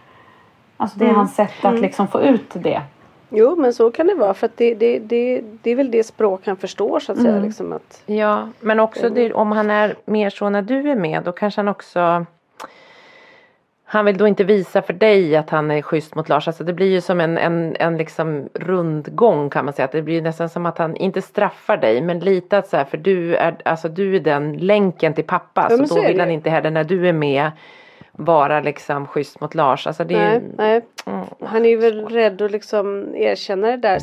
[0.77, 1.15] Alltså det Mm.
[1.15, 2.83] är hans sätt att liksom få ut det.
[3.31, 6.05] Jo men så kan det vara för att det, det, det, det är väl det
[6.05, 7.41] språk han förstår så att säga.
[7.41, 11.23] Liksom att, Ja, men också det, om han är mer så när du är med
[11.25, 12.25] då kanske han också
[13.91, 16.49] han vill då inte visa för dig att han är schysst mot Lars.
[16.49, 19.85] Alltså det blir ju som en, en, en liksom rundgång kan man säga.
[19.85, 22.85] Att det blir nästan som att han inte straffar dig men lite att så här,
[22.85, 25.67] för du är, alltså du är den länken till pappa.
[25.71, 26.23] Ja, så så då är vill det.
[26.23, 27.51] han inte heller när du är med
[28.13, 29.87] vara liksom schysst mot Lars.
[29.87, 30.81] Alltså det är, Nej, nej.
[31.07, 31.27] Mm.
[31.45, 33.99] Han är ju väl rädd att liksom erkänna det där.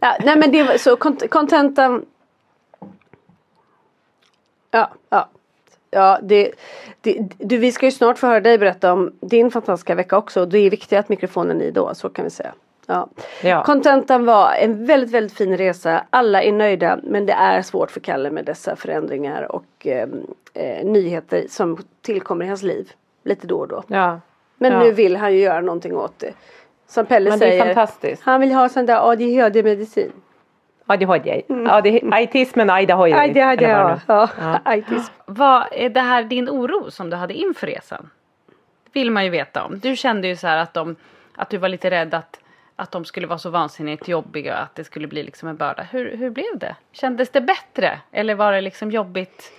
[0.00, 2.04] Ja, nej men det var så kont- kontentan.
[4.70, 5.28] Ja, ja.
[5.90, 6.52] Ja, det,
[7.00, 10.46] det, du, vi ska ju snart få höra dig berätta om din fantastiska vecka också.
[10.46, 12.52] Det är viktigt att mikrofonen är i då, så kan vi säga.
[12.86, 13.08] Ja.
[13.42, 13.62] Ja.
[13.64, 16.04] Kontentan var en väldigt, väldigt fin resa.
[16.10, 20.08] Alla är nöjda men det är svårt för Kalle med dessa förändringar och eh,
[20.54, 22.92] eh, nyheter som tillkommer i hans liv.
[23.24, 23.82] Lite då och då.
[23.88, 24.20] ja.
[24.60, 24.78] Men Ja.
[24.80, 26.32] nu vill han ju göra någonting åt det.
[26.88, 27.64] Som Pelle Men det är säger.
[27.64, 28.22] fantastiskt.
[28.22, 30.12] Han vill ha sån där ADHD-medicin.
[30.86, 31.42] ADHD.
[31.68, 32.00] ADHD.
[32.12, 33.12] Autismen ADHD.
[33.14, 34.28] ADHD, Eller vad det ja.
[34.40, 34.60] ja.
[34.64, 35.12] Autism.
[35.26, 38.10] Vad är det här din oro som du hade inför resan?
[38.84, 39.78] Det vill man ju veta om.
[39.78, 40.96] Du kände ju så här att, de,
[41.36, 42.40] att du var lite rädd att,
[42.76, 45.82] att de skulle vara så vansinnigt jobbiga och att det skulle bli liksom en börda.
[45.82, 46.76] Hur, hur blev det?
[46.92, 47.98] Kändes det bättre?
[48.12, 49.52] Eller var det liksom jobbigt?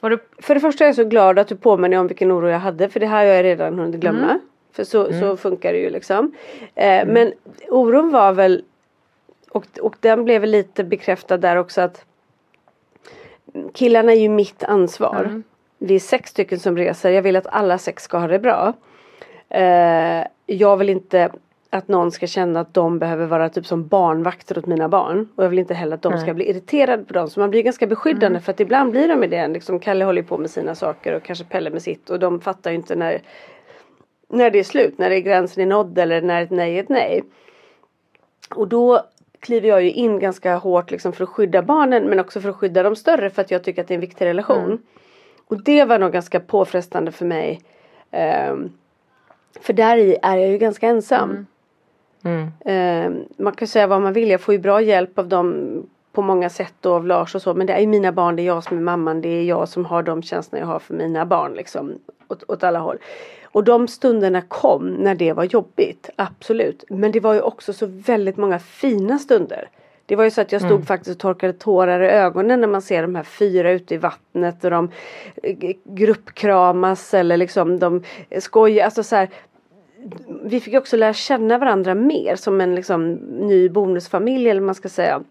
[0.00, 2.48] Var du, För det första är jag så glad att du påminner om vilken oro
[2.48, 4.24] jag hade för det här har jag redan hunnit glömma.
[4.24, 4.40] Mm.
[4.76, 6.32] För så, så funkar det ju liksom.
[6.74, 7.32] Eh, Men
[7.68, 8.64] oron var väl
[9.50, 12.04] och, och den blev lite bekräftad där också att
[13.74, 15.24] killarna är ju mitt ansvar.
[15.24, 15.42] Mm.
[15.78, 17.10] Vi är sex stycken som reser.
[17.10, 18.72] Jag vill att alla sex ska ha det bra.
[19.48, 21.30] Eh, jag vill inte
[21.70, 25.28] att någon ska känna att de behöver vara typ som barnvakter åt mina barn.
[25.36, 27.30] Och jag vill inte heller att de ska bli irriterade på dem.
[27.30, 28.42] Så man blir ganska beskyddande Mm.
[28.42, 29.48] för att ibland blir de med det.
[29.48, 32.10] Liksom Kalle håller på med sina saker och kanske Pelle med sitt.
[32.10, 33.22] Och de fattar ju inte när,
[34.28, 34.98] när det är slut.
[34.98, 37.22] När det är gränsen är nådd eller när ett nej är ett nej.
[38.54, 39.02] Och då
[39.40, 42.56] kliver jag ju in ganska hårt liksom för att skydda barnen men också för att
[42.56, 44.78] skydda de större för att jag tycker att det är en viktig relation.
[45.46, 47.60] Och det var nog ganska påfrestande för mig.
[48.10, 48.72] Ehm,
[49.60, 51.46] för där i är jag ju ganska ensam.
[52.24, 52.48] Mm.
[52.64, 56.22] Ehm, man kan säga vad man vill, jag får ju bra hjälp av dem på
[56.22, 58.46] många sätt och av Lars och så men det är ju mina barn, det är
[58.46, 61.26] jag som är mamman, det är jag som har de känslorna jag har för mina
[61.26, 61.98] barn liksom.
[62.28, 62.98] Åt, åt alla håll.
[63.56, 66.84] Och de stunderna kom när det var jobbigt, absolut.
[66.88, 69.68] Men det var ju också så väldigt många fina stunder.
[70.06, 72.82] Det var ju så att jag stod faktiskt och torkade tårar i ögonen när man
[72.82, 74.90] ser de här fyra ute i vattnet och de
[75.42, 78.02] eh, gruppkramas eller liksom de
[78.38, 79.28] skojar, alltså så här,
[80.44, 84.74] vi fick också lära känna varandra mer som en liksom ny bonusfamilj eller vad man
[84.74, 85.22] ska säga.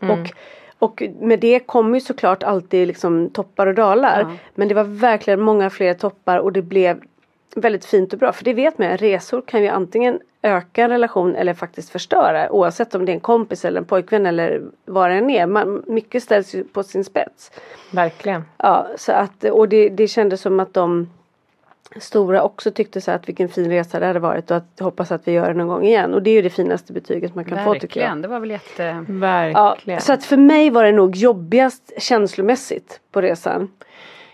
[0.00, 0.32] Och,
[0.78, 4.38] och med det kommer ju såklart alltid liksom toppar och dalar.
[4.54, 7.00] Men det var verkligen många fler toppar och det blev
[7.56, 8.32] väldigt fint och bra.
[8.32, 12.50] För det vet man, resor kan ju antingen öka en relation eller faktiskt förstöra.
[12.50, 15.46] Oavsett om det är en kompis eller en pojkvän eller vad det än är.
[15.46, 17.50] Man, mycket ställs ju på sin spets.
[17.90, 18.44] Verkligen.
[18.56, 21.08] Ja, så att, och det, det kändes som att de
[21.96, 25.28] stora också tyckte så att vilken fin resa det hade varit och att hoppas att
[25.28, 26.14] vi gör det någon gång igen.
[26.14, 28.06] Och det är ju det finaste betyget man kan få tycker jag.
[28.06, 28.82] verkligen, det var väl jätte...
[28.82, 30.00] Ja, Verkligen.
[30.00, 33.70] så att för mig var det nog jobbigast känslomässigt på resan.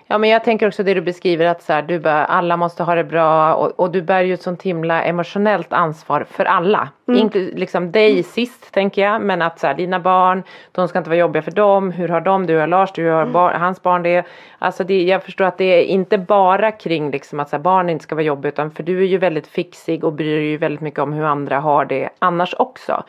[0.06, 2.82] Ja men jag tänker också det du beskriver att så här, du bär, alla måste
[2.82, 6.88] ha det bra och, och du bär ju ett sånt himla emotionellt ansvar för alla.
[7.06, 11.10] Inkl, liksom dig sist tänker jag men att så här, dina barn, de ska inte
[11.10, 11.90] vara jobbiga för dem.
[11.90, 14.26] Hur har de, du har Lars, du har bar, hans barn det.
[14.58, 17.90] Alltså det, jag förstår att det är inte bara kring liksom att så här, barn
[17.90, 20.56] inte ska vara jobbiga utan för du är ju väldigt fixig och bryr dig ju
[20.56, 23.04] väldigt mycket om hur andra har det annars också.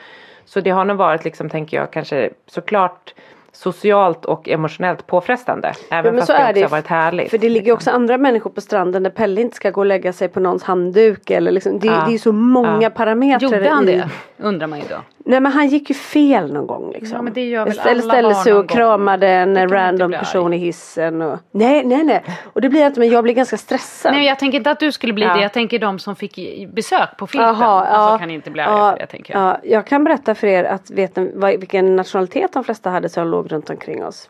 [0.45, 3.13] Så det har nog varit liksom tänker jag kanske såklart
[3.55, 5.67] socialt och emotionellt påfrestande.
[5.91, 6.61] Även Ja, men fast så det är också det.
[6.61, 7.29] har varit härligt.
[7.29, 10.13] För det ligger också andra människor på stranden där Pelle inte ska gå och lägga
[10.13, 11.29] sig på någons handduk.
[11.29, 12.03] Eller liksom, det, Ja.
[12.07, 12.89] det är så många Ja.
[12.89, 13.39] parametrar.
[13.49, 14.09] Gjorde han i, det?
[14.39, 14.95] Undrar man ju då.
[15.27, 17.15] Nej men han gick ju fel någon gång liksom.
[17.15, 18.77] Ja, men det gör väl Eller alla ställde sig och gång.
[18.77, 21.21] kramade en random person i hissen.
[21.21, 21.39] Och...
[21.51, 22.23] Nej nej nej.
[22.53, 24.11] Och det blir jag inte men jag blir ganska stressad.
[24.13, 25.33] Nej, jag tänker inte att du skulle bli Ja.
[25.35, 25.41] det.
[25.41, 26.39] Jag tänker de som fick
[26.73, 27.47] besök på filten.
[27.47, 28.17] Alltså, ja.
[28.19, 29.43] kan inte bli arga ja, för det, tänker jag.
[29.43, 33.27] Ja, jag kan berätta för er att vet ni vilken nationalitet de flesta hade som
[33.27, 34.29] låg runt omkring oss.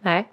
[0.00, 0.28] Nej.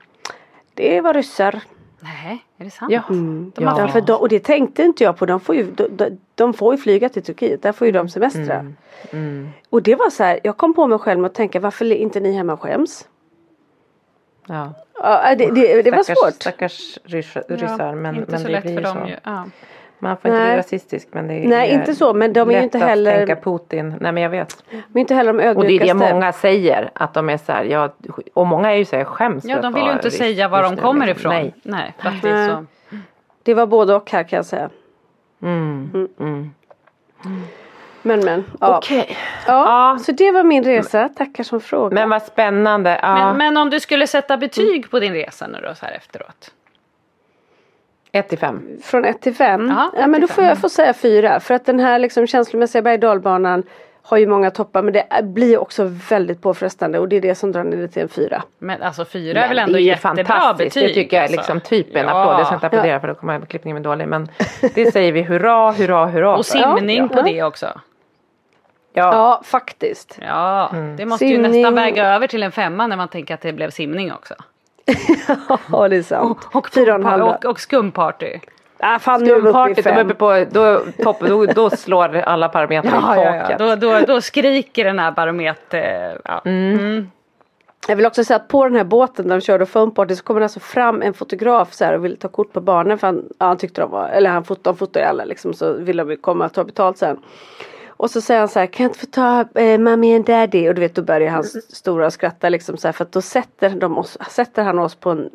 [0.73, 1.61] Det var ryssar.
[1.99, 2.91] Nej, är det sant?
[2.91, 3.03] Ja.
[3.09, 3.79] De Ja.
[3.79, 5.25] Ja, för de, och det tänkte inte jag på.
[5.25, 7.61] De får, ju, de, de, får ju flyga till Turkiet.
[7.61, 8.73] Där får ju de semestra.
[9.11, 9.49] Mm.
[9.69, 10.39] Och det var så här.
[10.43, 13.07] Jag kom på mig själv med att tänka varför är inte ni hemma skäms?
[14.47, 14.73] Ja.
[14.93, 16.33] Ja, det, det, det var Stackars- svårt.
[16.33, 19.09] Stackars ryssar, ryssar men, inte men så det lätt blir för dem så.
[19.09, 19.15] ju.
[19.23, 19.45] Ja.
[19.99, 20.47] Man får inte Nej.
[20.53, 22.77] bli rasistisk men det är Nej, ju inte så, men de är ju lätt inte
[22.77, 23.95] att heller- tänka Putin.
[24.01, 24.63] Nej men jag vet.
[24.87, 25.93] Men inte heller de Och det är ödmjukaste.
[26.07, 27.89] det många säger att de är så här, ja,
[28.33, 30.47] och många är ju så här, skäms ja, de att vill ju inte ryss- säga
[30.47, 31.31] var de kommer liksom.
[31.31, 31.41] ifrån.
[31.43, 31.53] Nej.
[31.63, 32.65] Nej, att det är så.
[33.43, 34.69] Det var både och här kan jag säga.
[35.41, 36.07] Mm.
[36.19, 36.51] Mm.
[38.01, 38.43] Men men.
[38.59, 38.77] Ja.
[38.77, 39.17] Okej.
[39.47, 41.09] Ja, så det var min resa.
[41.09, 41.93] Tackar som fråga.
[41.95, 42.99] Men vad spännande.
[43.01, 43.15] Ja.
[43.15, 46.51] Men, men om du skulle sätta betyg på din resa nu då så här efteråt?
[48.15, 48.61] 1 till 5.
[48.83, 49.67] Från 1 till 5?
[49.69, 51.39] Ja, Ja, men då får jag få säga 4.
[51.39, 53.63] För att den här liksom känslomässiga berg dalbanan
[54.05, 57.51] har ju många toppar men det blir också väldigt påfrestande och det är det som
[57.51, 58.43] drar ner det till en 4.
[58.59, 60.73] Men alltså fyra är väl ändå det är ju jättebra fantastiskt.
[60.73, 60.89] betyg.
[60.89, 61.37] Det tycker jag är alltså.
[61.37, 62.21] liksom typ en Ja.
[62.21, 62.39] applåd.
[62.39, 64.07] Jag ska inte applådera för då kommer klippningen bli dålig.
[64.07, 64.29] Men
[64.75, 67.23] det säger vi hurra, hurra, hurra Och simning Ja, på ja.
[67.23, 67.65] det också.
[68.93, 69.13] Ja.
[69.13, 70.19] Ja, faktiskt.
[70.21, 71.51] Ja, det måste ju Simning.
[71.61, 74.33] nästan väga över till en femma när man tänker att det blev simning också.
[75.71, 76.47] Ja, det är sant.
[76.51, 77.23] Och, Fyra och en halv.
[77.23, 78.39] och, och skumparty.
[78.79, 83.23] Ah, fan, Skumpartyt, de uppe på, då, topp, då, då slår alla parametrar Ja, i
[83.23, 83.41] ja, ja.
[83.41, 83.59] taket.
[83.59, 86.21] Då, då, då skriker den här barometer...
[86.25, 86.41] Ja.
[87.87, 90.39] Jag vill också säga att på den här båten där de körde foamparty så kommer
[90.39, 93.23] det alltså fram en fotograf så här och vill ta kort på barnen för han,
[93.39, 95.97] ja, han tyckte de var, eller han fot, de fotar ju alla liksom så vill
[95.97, 97.17] de komma och ta betalt sen.
[98.03, 100.69] Och så säger han så här, kan jag inte få ta eh, mommy and daddy?
[100.69, 103.21] Och du vet då börjar han s- stora skratta liksom så här för att då
[103.21, 105.29] sätter, de oss, sätter han oss på en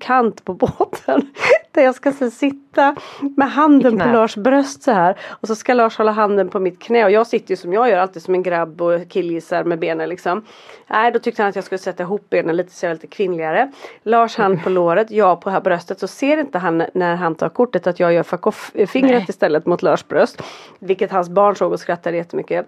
[0.00, 1.22] kant på båten.
[1.72, 2.96] Där jag ska så sitta
[3.36, 4.04] med handen på.
[4.04, 5.16] Lars bröst så här.
[5.28, 7.90] Och så ska Lars hålla handen på mitt knä och jag sitter ju som jag
[7.90, 10.44] gör alltid som en grabb och killgissar med benen liksom.
[10.86, 13.06] Nej då tyckte han att jag skulle sätta ihop benen lite så jag är lite
[13.06, 13.72] kvinnligare.
[14.02, 17.48] Lars hand på låret, jag på här bröstet så ser inte han när han tar
[17.48, 19.26] kortet att jag gör fuck off fingret Nej.
[19.28, 20.42] istället mot Lars bröst.
[20.78, 22.66] Vilket hans barn såg och skrattade jättemycket.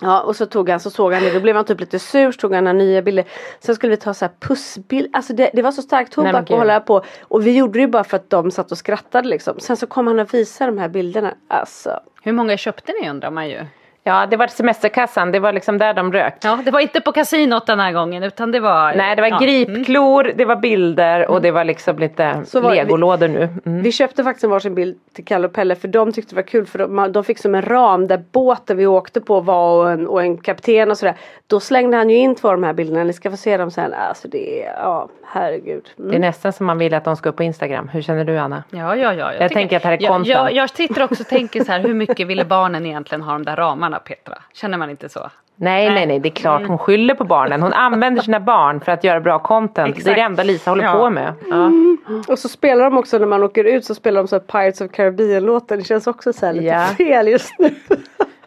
[0.00, 2.32] Ja och så tog han, så såg han det, då blev han typ lite sur,
[2.32, 3.24] så tog han några nya bilder.
[3.60, 6.58] Sen skulle vi ta så här pussbild, alltså det, det var så starkt tobak att
[6.58, 7.04] hålla på.
[7.22, 9.60] Och vi gjorde det bara för att de satt och skrattade liksom.
[9.60, 11.34] Sen så kom han och visade de här bilderna.
[11.48, 12.00] Alltså.
[12.22, 13.64] Hur många köpte ni undrar man ju.
[14.06, 15.32] Ja, det var semesterkassan.
[15.32, 16.34] Det var liksom där de rök.
[16.42, 18.94] Ja, det var inte på kasinot den här gången utan det var...
[18.94, 19.38] Nej, det var ja.
[19.38, 23.48] gripklor, det var bilder och det var liksom lite Så var legolådor nu.
[23.66, 23.82] Mm.
[23.82, 26.48] Vi köpte faktiskt en varsin bild till Kalle och Pelle för de tyckte det var
[26.48, 29.90] kul för de, de fick som en ram där båten vi åkte på var och
[29.90, 31.14] en, och en kapten och sådär.
[31.46, 33.70] Då slängde han ju in två av de här bilderna, ni ska få se dem
[33.70, 33.94] sen.
[33.94, 35.90] Alltså det är, ja herregud.
[35.98, 36.10] Mm.
[36.10, 37.88] Det är nästan som man vill att de ska upp på Instagram.
[37.88, 38.64] Hur känner du Anna?
[38.70, 39.34] Ja, ja, ja.
[39.34, 40.28] Jag tänker att det här är jag, content.
[40.28, 43.44] jag, jag sitter också och tänker så här, hur mycket ville barnen egentligen ha de
[43.44, 44.38] där ramarna Petra?
[44.52, 45.30] Känner man inte så?
[45.56, 47.62] Nej, nej, nej, det är klart hon skyller på barnen.
[47.62, 49.74] Hon använder sina barn för att göra bra content.
[49.94, 50.16] Det är Exakt.
[50.16, 50.92] det enda Lisa håller Ja.
[50.92, 51.32] på med.
[51.50, 51.70] Ja.
[52.28, 54.80] Och så spelar de också när man åker ut så spelar de så här Pirates
[54.80, 55.78] of Caribbean låten.
[55.78, 56.80] Det känns också så lite Ja.
[56.84, 57.70] fel just nu.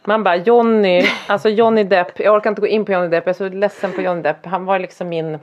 [0.06, 3.34] Man bara Johnny, alltså Johnny Depp, jag orkar inte gå in på Johnny Depp, jag
[3.34, 4.46] är så ledsen på Johnny Depp.
[4.46, 5.38] Han var liksom min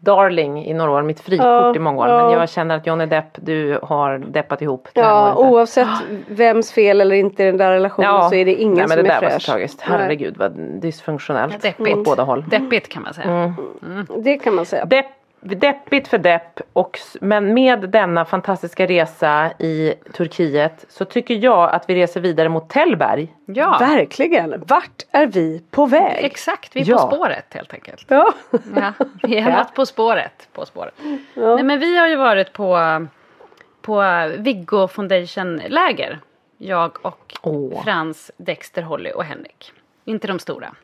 [0.00, 2.08] darling i några år, mitt frikort Ja, i många år.
[2.08, 2.24] ja.
[2.30, 4.88] Men jag känner att Johnny Depp, du har deppat ihop.
[4.94, 5.88] Ja oavsett
[6.28, 9.04] vems fel eller inte i den där relationen så är det ingen nej, men som
[9.04, 9.42] det är där var fräsch.
[9.42, 9.80] så tragiskt.
[9.80, 11.62] Herregud vad dysfunktionellt.
[11.62, 11.96] Deppigt.
[11.98, 12.44] Åt båda håll.
[12.50, 13.54] Deppigt kan man säga.
[14.24, 14.84] Det kan man säga.
[14.84, 15.06] Depp,
[15.40, 21.88] deppigt för depp, och, men med denna fantastiska resa i Turkiet så tycker jag att
[21.90, 23.34] vi reser vidare mot Tällberg.
[23.46, 24.62] Ja, Verkligen.
[24.66, 26.24] Vart är vi på väg?
[26.24, 26.76] exakt.
[26.76, 26.96] Vi är Ja.
[27.08, 28.04] på spåret helt enkelt.
[28.08, 28.32] Ja.
[28.76, 30.48] Ja, vi är något på spåret.
[30.52, 30.94] På spåret.
[31.34, 32.78] Nej, men vi har ju varit på,
[33.82, 34.02] på
[34.38, 36.18] Viggo Foundation läger.
[36.58, 37.82] Jag och Åh.
[37.84, 39.72] Frans, Dexter, Holly och Henrik.
[40.04, 40.74] Inte de stora.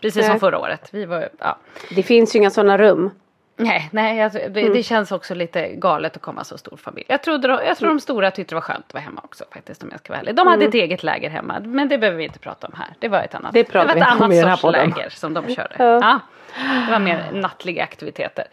[0.00, 0.88] Precis som förra året.
[0.92, 1.56] Vi var, ja.
[1.94, 3.10] Det finns ju inga sådana rum.
[3.56, 7.06] Nej, nej alltså, det, det känns också lite galet att komma så stor familj.
[7.08, 9.44] Jag, trodde, de- jag tror de stora tyckte det var skönt att vara hemma också
[9.52, 10.34] faktiskt om jag ska vara ärlig.
[10.34, 12.86] De hade ett eget läger hemma men det behöver vi inte prata om här.
[12.98, 14.08] Det var ett annat, Det pratar var ett
[14.42, 15.74] annat sorts läger som de körde.
[15.78, 16.20] Ja.
[16.86, 18.44] Det var mer nattliga aktiviteter.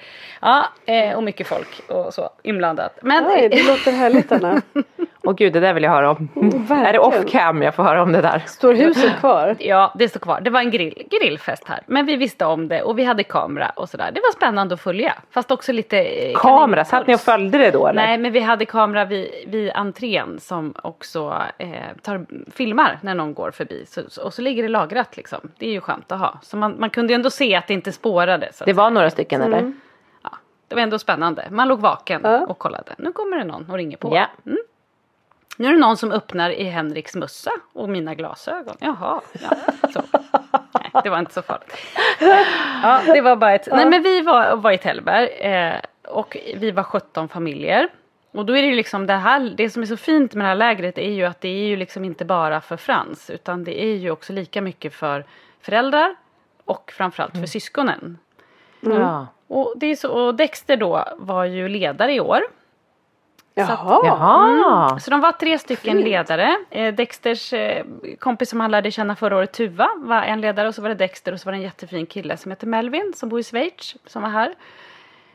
[0.42, 3.00] Ja, eh, och mycket folk och så inblandat.
[3.02, 4.62] Men Nej, det låter härligt Anna.
[5.26, 6.30] Och gud det där vill jag höra om.
[6.36, 6.86] verkligen.
[6.86, 8.44] är det off cam jag får höra om det där?
[8.48, 9.56] Står huset kvar?
[9.60, 10.42] Ja, det står kvar.
[10.42, 11.80] Det var en grill, grillfest här.
[11.86, 14.12] Men vi visste om det och vi hade kamera och sådär.
[14.14, 15.14] Det var spännande att följa.
[15.32, 15.98] Fast också lite...
[16.00, 18.02] eh, Kamera, satt ni och följde det då eller?
[18.02, 21.70] Nej, men vi hade kamera vid, vid entrén som också eh,
[22.02, 23.86] tar, filmar när någon går förbi.
[23.88, 25.40] Så, och så ligger det lagrat liksom.
[25.58, 26.40] Det är ju skönt att ha.
[26.42, 28.50] Så man, man kunde ju ändå se att det inte spårade.
[28.54, 29.54] Så Det var några stycken Mm.
[29.54, 29.74] eller?
[30.24, 30.30] ja,
[30.68, 31.48] det var ändå spännande.
[31.52, 32.46] Man låg vaken Ja.
[32.46, 32.92] och kollade.
[32.98, 34.16] Nu kommer det någon och ringer på.
[34.16, 34.28] Ja.
[35.58, 38.76] Nu är det någon som öppnar i Henriks mössa och mina glasögon.
[38.80, 39.50] Jaha, ja,
[39.94, 40.02] så.
[40.74, 41.74] Nej, det var inte så farligt.
[42.84, 43.68] Ja, det var bara ett...
[43.72, 45.76] Nej, men vi var, var i Tällberg eh,
[46.08, 47.90] och vi var 17 familjer.
[48.32, 50.50] Och då är det ju liksom det här, det som är så fint med det
[50.50, 53.84] här lägret är ju att det är ju liksom inte bara för Frans utan det
[53.84, 55.26] är ju också lika mycket för
[55.62, 56.16] föräldrar
[56.66, 58.18] och framförallt för syskonen.
[58.80, 59.28] Ja.
[59.48, 62.42] Och, det är så, och Dexter då var ju ledare i år.
[63.56, 64.02] Jaha.
[64.04, 65.00] Jaha.
[65.00, 66.58] Så de var tre stycken ledare.
[66.70, 67.86] Eh, Dexters eh,
[68.20, 70.96] kompis som han lärde känna förra året, Tuva, var en ledare och så var det
[70.96, 73.96] Dexter och så var det en jättefin kille som heter Melvin som bor i Schweiz
[74.06, 74.54] som var här.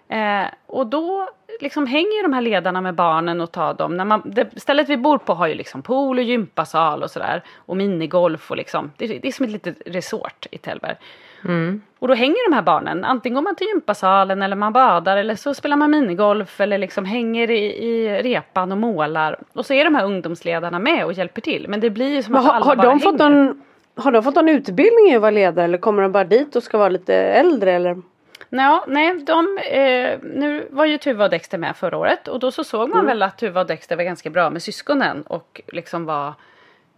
[0.09, 1.29] Eh, och då
[1.61, 3.97] liksom hänger de här ledarna med barnen och tar dem.
[3.97, 7.43] När man, det stället vi bor på har ju liksom pool och gympasal och sådär.
[7.57, 8.93] Och minigolf och liksom.
[8.97, 10.97] Det, det är som ett litet resort i Tällberg.
[11.45, 11.83] Mm.
[11.99, 13.05] Och då hänger de här barnen.
[13.05, 17.05] Antingen går man till gympasalen eller man badar eller så spelar man minigolf eller liksom
[17.05, 19.39] hänger i, i repan och målar.
[19.53, 21.67] Och så är de här ungdomsledarna med och hjälper till.
[21.69, 23.35] Men det blir ju som att har, alla har, bara de fått hänger.
[23.35, 23.63] någon,
[23.97, 26.63] har de fått någon utbildning i att vara ledare eller kommer de bara dit och
[26.63, 28.03] ska vara lite äldre eller?
[28.51, 32.51] Ja, nej, de, eh, nu var ju Tuva och Dexter med förra året och då
[32.51, 36.05] så såg man väl att Tuva och Dexter var ganska bra med syskonen och liksom
[36.05, 36.35] var,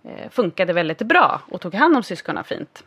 [0.04, 2.84] eh, funkade väldigt bra och tog hand om syskonen fint.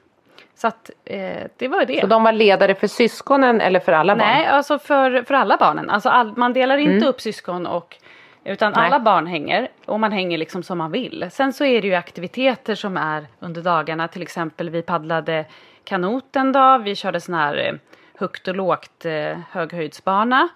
[0.56, 2.02] Så att eh, det var det.
[2.02, 4.28] Så de var ledare för syskonen eller för alla barn?
[4.28, 5.90] Nej, alltså för, för alla barnen.
[5.90, 7.98] Alltså all, man delar inte upp syskon och
[8.46, 8.86] utan Nej.
[8.86, 11.28] alla barn hänger och man hänger liksom som man vill.
[11.32, 14.08] Sen så är det ju aktiviteter som är under dagarna.
[14.08, 15.46] Till exempel vi paddlade
[15.84, 16.80] kanot en dag.
[16.80, 17.74] Vi körde sån här eh,
[18.20, 20.50] högt och lågt eh, höghöjdsbana.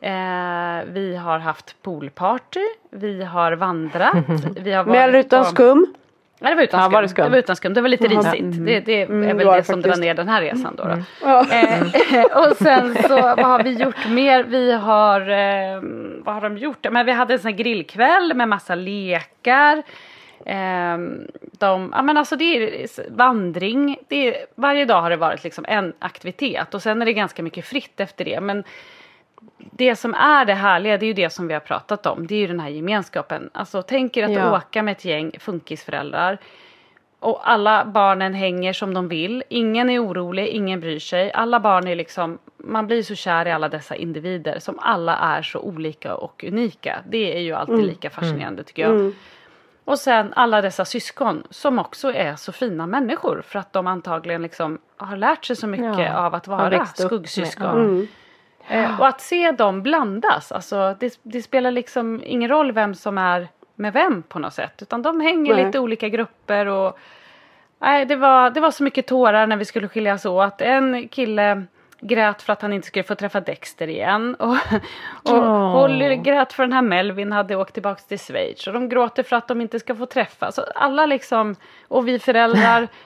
[0.00, 2.60] Eh, vi har haft poolparty.
[2.90, 4.14] Vi har vandrat.
[4.56, 5.94] Vi har Med eller varit utan på- skum?
[6.44, 7.24] Ja, det var utan Ja, var det skum?
[7.24, 7.74] Det var utan skum.
[7.74, 8.66] Det var lite risigt.
[8.66, 10.76] Det, det är Mm, väl det var det det som drar ner den här resan
[10.76, 10.84] då.
[10.84, 10.96] då.
[11.22, 11.46] Ja.
[11.52, 14.42] Eh, och sen så vad har vi gjort mer?
[14.44, 15.80] Vi har, eh,
[16.24, 16.86] vad har de gjort?
[16.90, 19.82] Men vi hade en sån här grillkväll med massa lekar.
[20.46, 20.98] Eh,
[21.58, 23.96] de, ja men alltså det är vandring.
[24.08, 27.42] Det är, varje dag har det varit liksom en aktivitet och sen är det ganska
[27.42, 28.40] mycket fritt efter det.
[28.40, 28.64] Men
[29.58, 32.26] det som är det härliga det är ju det som vi har pratat om.
[32.26, 33.50] Det är ju den här gemenskapen.
[33.52, 34.56] Alltså tänk er att Ja.
[34.56, 36.38] åka med ett gäng funkisföräldrar.
[37.20, 39.42] Och alla barnen hänger som de vill.
[39.48, 41.32] Ingen är orolig, ingen bryr sig.
[41.32, 45.42] Alla barn är liksom, man blir så kär i alla dessa individer som alla är
[45.42, 46.98] så olika och unika.
[47.08, 48.90] Det är ju alltid lika fascinerande tycker jag.
[48.90, 49.14] Mm.
[49.84, 54.42] Och sen alla dessa syskon som också är så fina människor för att de antagligen
[54.42, 58.08] liksom har lärt sig så mycket Ja, av att vara skuggsyskon.
[58.68, 63.18] Eh, och att se dem blandas, alltså det, det spelar liksom ingen roll vem som
[63.18, 64.82] är med vem på något sätt.
[64.82, 65.64] Utan de hänger Nej.
[65.64, 66.98] lite olika grupper och
[67.78, 70.60] nej, det, var, det var så mycket tårar när vi skulle skiljas åt.
[70.60, 71.64] En kille
[72.00, 74.34] grät för att han inte skulle få träffa Dexter igen.
[74.38, 74.56] Och,
[75.22, 75.70] och Åh.
[75.72, 78.66] Holly grät för den här Melvin hade åkt tillbaka till Schweiz.
[78.66, 80.58] Och de gråter för att de inte ska få träffas.
[80.58, 81.56] Alla liksom,
[81.88, 82.88] och vi föräldrar.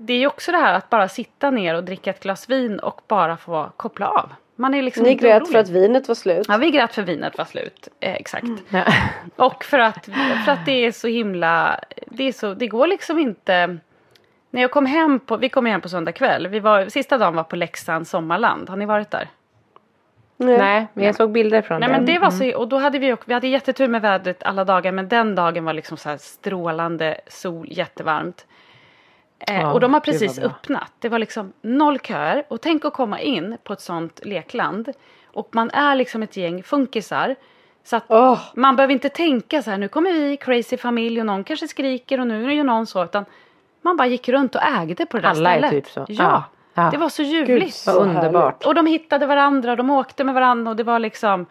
[0.00, 2.78] Det är ju också det här att bara sitta ner och dricka ett glas vin
[2.78, 4.32] och bara få koppla av.
[4.60, 5.52] Man är liksom Ni grät orolig.
[5.52, 6.46] för att vinet var slut.
[6.48, 7.88] Ja, vi grät för vinet var slut.
[8.00, 8.46] Eh, exakt.
[8.68, 8.84] Ja.
[9.36, 10.08] Och för att,
[10.44, 11.80] för att det är så himla...
[12.06, 13.78] Det, är så, det går liksom inte...
[14.50, 16.48] När jag kom hem på, vi kom hem på söndag kväll.
[16.48, 18.68] Vi var, sista dagen var på Leksand sommarland.
[18.68, 19.28] Har ni varit där?
[20.36, 21.96] Nej, men jag såg bilder från Nej det.
[21.96, 24.92] men det var så, och då hade vi, vi hade jättetur med vädret alla dagar
[24.92, 28.46] men den dagen var liksom så här strålande sol, jättevarmt.
[29.38, 30.92] Eh, och de har gud precis öppnat.
[30.98, 34.88] Det var liksom noll köer och tänk att komma in på ett sånt lekland
[35.26, 37.34] och man är liksom ett gäng funkisar.
[37.84, 41.26] Så att Åh, man behöver inte tänka så här nu kommer vi crazy familj och
[41.26, 43.24] någon kanske skriker och nu är ju någon så utan
[43.82, 45.84] man bara gick runt och ägde på det där Alla är stället.
[45.84, 46.06] typ så.
[46.08, 46.88] Ja, ja.
[46.92, 47.74] det var så Gud, ljuvligt.
[47.74, 48.66] så Vad underbart.
[48.66, 51.46] Och de hittade varandra, de åkte med varandra och det var liksom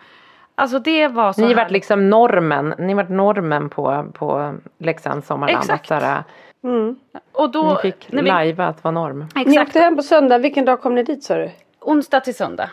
[0.60, 5.60] Alltså det var så Ni vart liksom normen, ni vart normen på, på Leksands sommarland.
[5.64, 5.92] Exakt.
[5.92, 6.24] Att
[6.64, 6.96] mm.
[7.32, 9.28] Och då, ni fick när vi, lajva att vara norm.
[9.36, 11.52] Ni exakt, åkte hem på söndag, vilken dag kom ni dit sa du?
[11.88, 12.70] onsdag till söndag.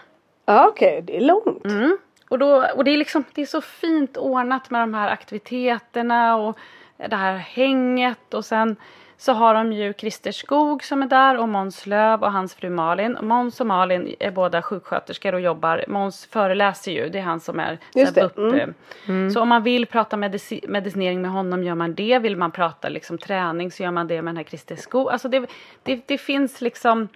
[0.47, 1.65] Ja okej, det är långt.
[1.65, 1.99] Mm.
[2.29, 6.37] Och, då, och det är liksom, det är så fint ordnat med de här aktiviteterna
[6.37, 6.59] och
[6.97, 8.77] det här hänget och sen
[9.17, 12.71] så har de ju Christer Skog som är där och Måns Löv och hans fru
[12.71, 13.17] Malin.
[13.23, 15.85] Måns och Malin är båda sjuksköterskor och jobbar.
[15.89, 18.55] Måns föreläser ju, det är han som är Just det, BUP.
[19.09, 19.31] mm.
[19.31, 22.19] Så om man vill prata medici- medicinering med honom gör man det.
[22.19, 25.11] Vill man prata liksom träning så gör man det med den här Christer Skog.
[25.11, 25.47] Alltså det,
[25.83, 27.09] det, det finns liksom,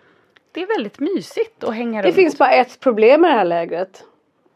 [0.53, 2.15] det är väldigt mysigt att hänga Det runt.
[2.17, 4.05] finns bara ett problem med det här lägret.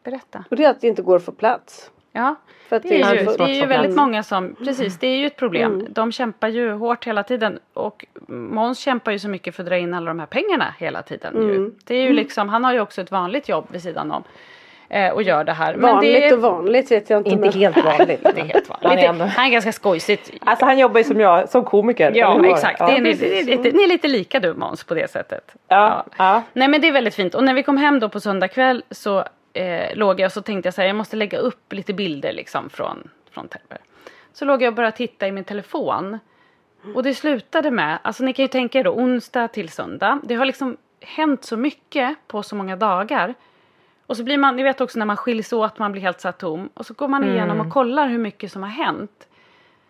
[0.03, 0.43] Berätta.
[0.49, 1.91] Och det är att det inte går att få plats.
[2.15, 2.35] Ja.
[2.69, 5.25] För att Det är, ju, det är ju väldigt många som, precis det är ju
[5.25, 5.73] ett problem.
[5.73, 5.93] Mm.
[5.93, 9.77] De kämpar ju hårt hela tiden och Måns kämpar ju så mycket för att dra
[9.77, 11.33] in alla de här pengarna hela tiden.
[11.35, 11.55] Ju.
[11.55, 11.75] Mm.
[11.83, 14.23] Det är ju liksom, han har ju också ett vanligt jobb vid sidan om.
[14.89, 15.75] Eh, och gör det här.
[15.75, 17.29] vanligt det är, och vanligt vet jag inte.
[17.29, 17.53] Inte men...
[17.53, 18.23] helt vanligt.
[18.23, 18.69] det är helt vanligt.
[18.81, 20.31] Han är Lite, ändå- han är ganska skojsigt.
[20.41, 22.11] Alltså han jobbar ju som jag, som komiker.
[22.15, 24.93] Ja exakt, det är, ni, det är lite, ni är lite lika du Måns på
[24.93, 25.55] det sättet.
[25.67, 26.43] Ja, ja.
[26.53, 28.83] Nej men det är väldigt fint och när vi kom hem då på söndag kväll
[28.91, 29.23] så
[29.53, 32.33] eh, låg jag och så tänkte jag så här, jag måste lägga upp lite bilder
[32.33, 33.81] liksom från, från Tällberg.
[34.33, 36.19] Så låg jag och började titta i min telefon.
[36.95, 40.19] Och det slutade med, alltså ni kan ju tänka er då onsdag till söndag.
[40.23, 43.33] Det har liksom hänt så mycket på så många dagar.
[44.05, 46.31] Och så blir man, ni vet också när man skiljs åt, man blir helt så
[46.31, 46.69] tom.
[46.73, 49.27] Och så går man igenom och kollar hur mycket som har hänt.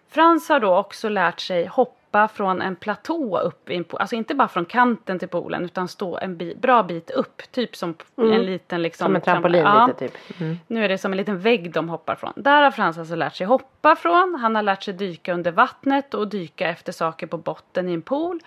[0.10, 4.02] Frans har då också lärt sig hoppa hoppa från en platå upp i en pool.
[4.02, 7.42] Alltså inte bara från kanten till poolen utan stå en bi- bra bit upp.
[7.52, 9.06] Typ som en liten liksom.
[9.06, 9.88] Som en trampolin ja.
[9.88, 10.42] lite typ.
[10.42, 10.58] Mm.
[10.68, 12.34] Nu är det som en liten vägg de hoppar från.
[12.36, 14.36] Där har Frans alltså lärt sig hoppa från.
[14.42, 18.02] Han har lärt sig dyka under vattnet och dyka efter saker på botten i en
[18.02, 18.40] pool.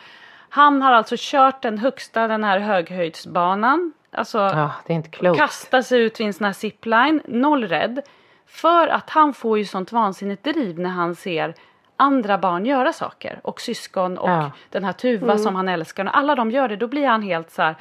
[0.49, 3.93] Han har alltså kört den högsta, den här höghöjdsbanan.
[4.11, 4.39] Alltså
[4.87, 5.39] det är inte klokt.
[5.39, 8.03] kasta sig ut vid en sån här zipline, noll rädd.
[8.47, 11.55] För att han får ju sånt vansinnigt driv när han ser
[11.97, 13.41] andra barn göra saker.
[13.43, 14.51] Och syskon och Ja.
[14.71, 16.05] den här Tuva som han älskar.
[16.05, 17.75] När alla de gör det då blir han helt så här.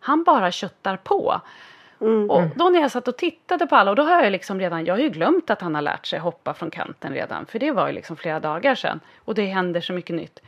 [0.00, 1.40] Han bara köttar på.
[2.28, 4.84] Och då när jag satt och tittade på alla och då har jag liksom redan,
[4.84, 7.46] jag har ju glömt att han har lärt sig hoppa från kanten redan.
[7.46, 9.00] För det var ju liksom flera dagar sedan.
[9.24, 10.40] Och det händer så mycket nytt.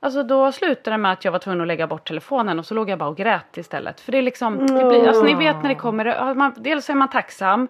[0.00, 2.74] Alltså då slutade det med att jag var tvungen att lägga bort telefonen och så
[2.74, 4.00] låg jag bara och grät istället.
[4.00, 6.94] För det är liksom, det blir, alltså ni vet när det kommer, man, dels är
[6.94, 7.68] man tacksam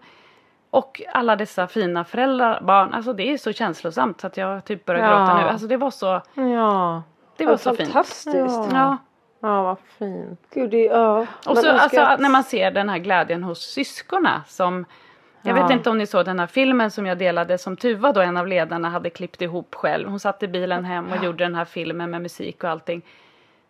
[0.73, 4.85] och alla dessa fina föräldrar, barn, alltså det är så känslosamt så att jag typ
[4.85, 5.19] börjar Ja.
[5.19, 5.49] gråta nu.
[5.49, 7.03] Alltså det var så, Ja.
[7.37, 7.89] det var Ja, så fint.
[7.93, 8.73] fantastiskt.
[8.73, 8.97] Ja.
[9.41, 10.41] Ja, vad fint.
[10.55, 11.27] Gud, det, ja.
[11.47, 14.85] Och så alltså, att- när man ser den här glädjen hos syskorna som
[15.43, 15.63] jag Ja.
[15.63, 18.37] vet inte om ni såg den här filmen som jag delade som Tuva då en
[18.37, 20.09] av ledarna hade klippt ihop själv.
[20.09, 23.03] Hon satt i bilen hem och gjorde den här filmen med musik och allting.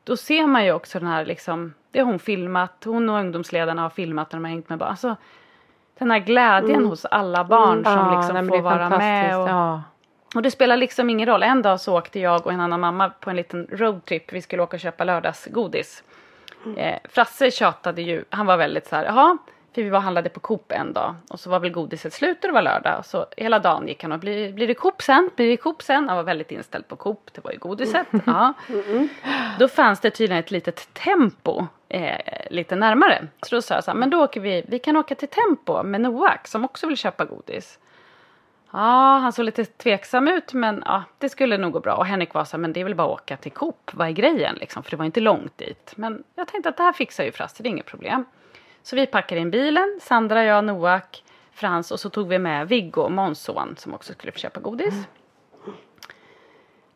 [0.05, 3.83] Då ser man ju också den här liksom, det har hon filmat, hon och ungdomsledarna
[3.83, 4.89] har filmat när de har hängt med barn.
[4.91, 5.17] Alltså,
[5.99, 9.39] den här glädjen hos alla barn som Ja, liksom får vara med.
[9.41, 9.83] Och, Ja.
[10.35, 11.43] och det spelar liksom ingen roll.
[11.43, 14.33] En dag så åkte jag och en annan mamma på en liten roadtrip.
[14.33, 16.03] Vi skulle åka och köpa lördagsgodis.
[16.77, 19.39] Eh, Frasse tjatade ju, han var väldigt så här, jaha,
[19.75, 21.15] för vi var och handlade på Coop en dag.
[21.31, 22.99] Och så var väl godiset slut och det var lördag.
[22.99, 25.31] Och så hela dagen gick han och blir, blir det Coop sen?
[25.37, 26.09] Blir det Coop sen?
[26.09, 28.07] Han var väldigt inställd på Coop, det var ju godiset.
[28.27, 28.55] Ja.
[29.59, 32.17] Då fanns det tydligen ett litet tempo eh,
[32.51, 33.29] lite närmare.
[33.43, 35.83] Så då sa jag så här, men då åker vi, vi kan åka till Tempo
[35.83, 37.79] med Noak som också vill köpa godis.
[38.73, 41.95] Ja, han såg lite tveksam ut men ja, det skulle nog gå bra.
[41.97, 44.09] Och Henrik var så här, men det är väl bara att åka till Coop, vad
[44.09, 44.83] är grejen liksom?
[44.83, 45.93] För det var inte långt dit.
[45.97, 48.25] Men jag tänkte att det här fixar ju Frasse, det är inget problem.
[48.83, 53.09] Så vi packade in bilen, Sandra, jag, Noak, Frans och så tog vi med Viggo,
[53.09, 54.95] Måns son, som också skulle få köpa godis.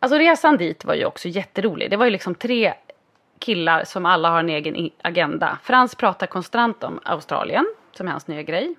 [0.00, 1.90] Alltså resan dit var ju också jätterolig.
[1.90, 2.74] Det var ju liksom tre
[3.38, 5.58] killar som alla har en egen agenda.
[5.62, 8.74] Frans pratar konstant om Australien, som är hans nya grej.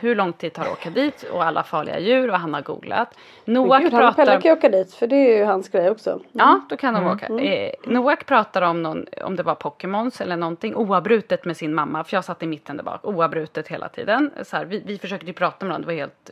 [0.00, 2.62] Hur lång tid tar det att åka dit och alla farliga djur och han har
[2.62, 3.14] googlat.
[3.44, 4.40] Noak Gud, han och Pelle pratar...
[4.40, 6.20] kan ju åka dit för det är ju hans grej också.
[6.32, 7.26] Ja, då kan de åka.
[7.26, 12.04] Eh, Noak pratar om någon, om det var Pokémons eller någonting oavbrutet med sin mamma.
[12.04, 14.30] För jag satt i mitten där bak, oavbrutet hela tiden.
[14.42, 16.30] Så här, vi, vi försökte ju prata med varandra, det var helt...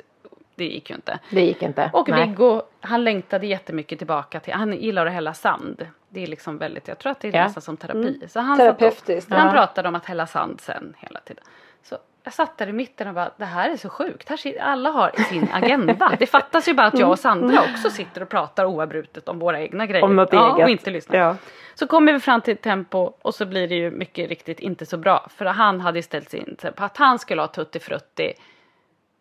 [0.54, 1.18] Det gick ju inte.
[1.30, 1.90] Det gick inte.
[1.92, 2.26] Och Nej.
[2.28, 5.86] Viggo, han längtade jättemycket tillbaka till, han gillar att hälla sand.
[6.08, 7.44] Det är liksom väldigt, jag tror att det är Ja.
[7.44, 8.20] nästan som terapi.
[8.28, 9.32] Så han och- Terapeutiskt.
[9.32, 9.52] han Ja.
[9.52, 11.44] pratade om att hälla sand sen hela tiden.
[11.82, 11.96] Så
[12.26, 14.28] jag satt där i mitten och bara, det här är så sjukt.
[14.28, 16.16] Här sitter, alla har sin agenda.
[16.18, 19.60] Det fattas ju bara att jag och Sandra också sitter och pratar oavbrutet om våra
[19.60, 20.04] egna grejer.
[20.04, 20.64] Om något ja, eget.
[20.64, 21.18] Och inte lyssnar.
[21.18, 21.36] Ja.
[21.74, 24.96] Så kommer vi fram till tempo och så blir det ju mycket riktigt inte så
[24.96, 25.26] bra.
[25.36, 28.32] För han hade ställt sig in på att han skulle ha Tutti Frutti.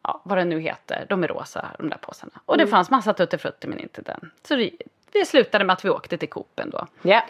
[0.03, 1.05] Ja, vad det nu heter.
[1.09, 2.33] De är rosa, de där påsarna.
[2.45, 4.31] Och det fanns massa Tutti Frutti men inte den.
[4.43, 4.55] Så
[5.15, 6.87] vi, vi slutade med att vi åkte till Coop ändå.
[7.01, 7.21] Ja.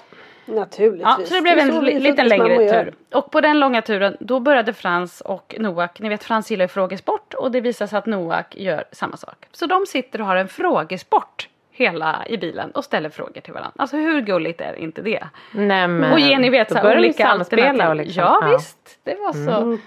[0.45, 1.01] Naturligtvis.
[1.03, 2.83] Ja, så det blev en så li- vi liten funkismammor längre gör.
[2.83, 2.93] tur.
[3.13, 6.67] Och på den långa turen då började Frans och Noak, ni vet Frans gillar ju
[6.69, 9.45] frågesport och det visar sig att Noak gör samma sak.
[9.51, 13.71] Så de sitter och har en frågesport hela i bilen och ställer frågor till varandra.
[13.75, 15.27] Alltså hur gulligt är inte det?
[15.51, 17.81] Nej, men, och ni vet så här, olika alternativ.
[17.89, 19.61] och liksom, ja, visst, det var så.
[19.61, 19.81] Mm.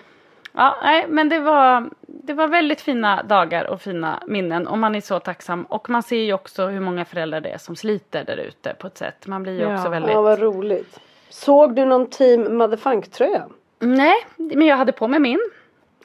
[0.53, 4.95] Ja, nej, men det var, det var väldigt fina dagar och fina minnen och man
[4.95, 5.63] är så tacksam.
[5.65, 8.87] Och man ser ju också hur många föräldrar det är som sliter där ute på
[8.87, 9.27] ett sätt.
[9.27, 9.75] Man blir ju Ja.
[9.75, 10.13] också väldigt...
[10.15, 11.01] Ja, vad roligt.
[11.29, 13.43] Såg du någon Team Motherfunk-tröja?
[13.79, 15.41] Nej, men jag hade på mig min.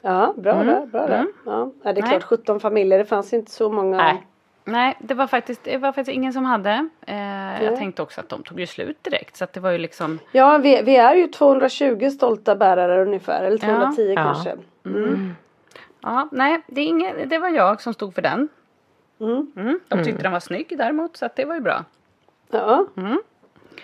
[0.02, 0.86] Ja, bra där.
[0.86, 1.14] Bra där.
[1.18, 1.32] Mm.
[1.46, 1.70] Ja.
[1.82, 2.10] ja, det är Nej.
[2.10, 3.96] klart 17 familjer, det fanns inte så många.
[3.96, 4.26] Nej.
[4.64, 6.88] Nej, det var faktiskt, det var faktiskt ingen som hade.
[7.06, 9.36] Eh, jag tänkte också att de tog ju slut direkt.
[9.36, 10.18] Så att det var ju liksom.
[10.32, 14.22] Ja, vi, vi är ju 220 stolta bärare ungefär, eller 210 Ja.
[14.22, 14.56] kanske.
[16.02, 18.48] Ja, nej, det, är ingen, det var jag som stod för den.
[19.20, 19.52] Mm.
[19.56, 21.84] Mm, de tyckte den var snygg däremot så att det var ju bra.
[22.50, 23.18] Ja, Mm.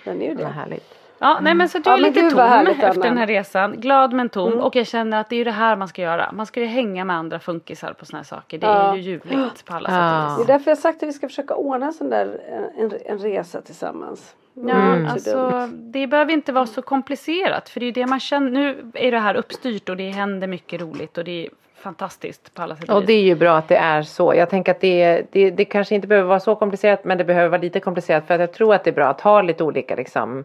[0.05, 0.81] den är ju Vad det.
[1.23, 2.87] Ja, nej men så att Ja, är lite gud, tom härligt, efter.
[2.91, 3.01] Mm.
[3.01, 3.73] den här resan.
[3.81, 4.53] Glad men tom.
[4.61, 6.33] Och jag känner att det är ju det här man ska göra.
[6.33, 8.59] Man ska ju hänga med andra funkisar på såna här saker.
[8.59, 8.97] Det är Ja.
[8.97, 9.95] ju ljuvligt på alla Ja.
[9.95, 10.65] sätt och Det är vis.
[10.65, 12.41] därför jag sagt att vi ska försöka ordna en sån där
[12.79, 14.35] en, en resa tillsammans.
[14.55, 15.07] Ja, Mm.
[15.07, 17.69] Så alltså det behöver inte vara så komplicerat.
[17.69, 18.51] För det är ju det man känner.
[18.51, 21.51] Nu är det här uppstyrt och det händer mycket roligt och det är
[21.81, 23.07] fantastiskt på alla sätt och Och vis.
[23.07, 24.35] det är ju bra att det är så.
[24.35, 27.49] Jag tänker att det, det, det kanske inte behöver vara så komplicerat men det behöver
[27.49, 29.95] vara lite komplicerat för att jag tror att det är bra att ha lite olika
[29.97, 30.45] liksom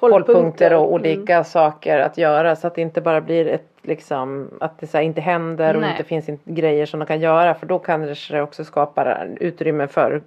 [0.00, 0.32] Hållpunkter.
[0.34, 0.92] hållpunkter och Mm.
[0.94, 4.98] olika saker att göra så att det inte bara blir ett liksom att det så
[5.00, 5.90] inte händer och Nej.
[5.90, 9.86] inte finns in- grejer som de kan göra för då kanske det också skapar utrymme
[9.86, 10.22] för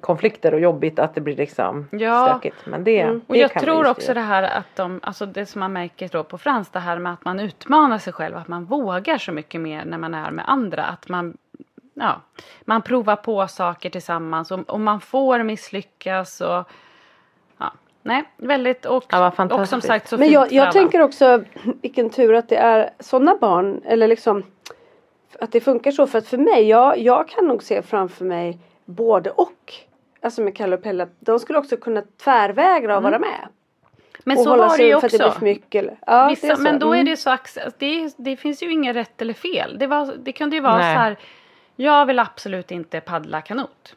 [0.00, 2.26] konflikter och jobbigt att det blir liksom Ja.
[2.28, 2.56] stökigt.
[2.66, 3.20] Men det, Mm.
[3.26, 5.72] Och det jag kan vi tror också det här att de, alltså det som man
[5.72, 9.18] märker då på Frans, det här med att man utmanar sig själv, att man vågar
[9.18, 10.82] så mycket mer när man är med andra.
[10.84, 11.36] Att man,
[11.94, 12.20] ja,
[12.64, 16.64] man provar på saker tillsammans och, och man får misslyckas och
[18.02, 21.44] nej, väldigt och, Ja, och som sagt så Men fint jag, jag tänker också
[21.82, 24.42] vilken tur att det är sådana barn eller liksom
[25.40, 28.58] att det funkar så för att för mig, jag, jag kan nog se framför mig
[28.84, 29.74] både och.
[30.20, 33.38] Alltså med Kalle och Pelle, de skulle också kunna tvärvägra att vara med.
[33.38, 33.50] Mm.
[34.24, 35.30] Men så var det ju det också.
[35.30, 35.86] för mycket.
[36.06, 36.62] Ja, det Vissa, så.
[36.62, 37.06] men då är Mm.
[37.06, 39.78] det så ax- det, det finns ju inget rätt eller fel.
[39.78, 40.94] Det, var, det kunde ju vara Nej.
[40.94, 41.16] så här.
[41.76, 43.94] Jag vill absolut inte paddla kanot.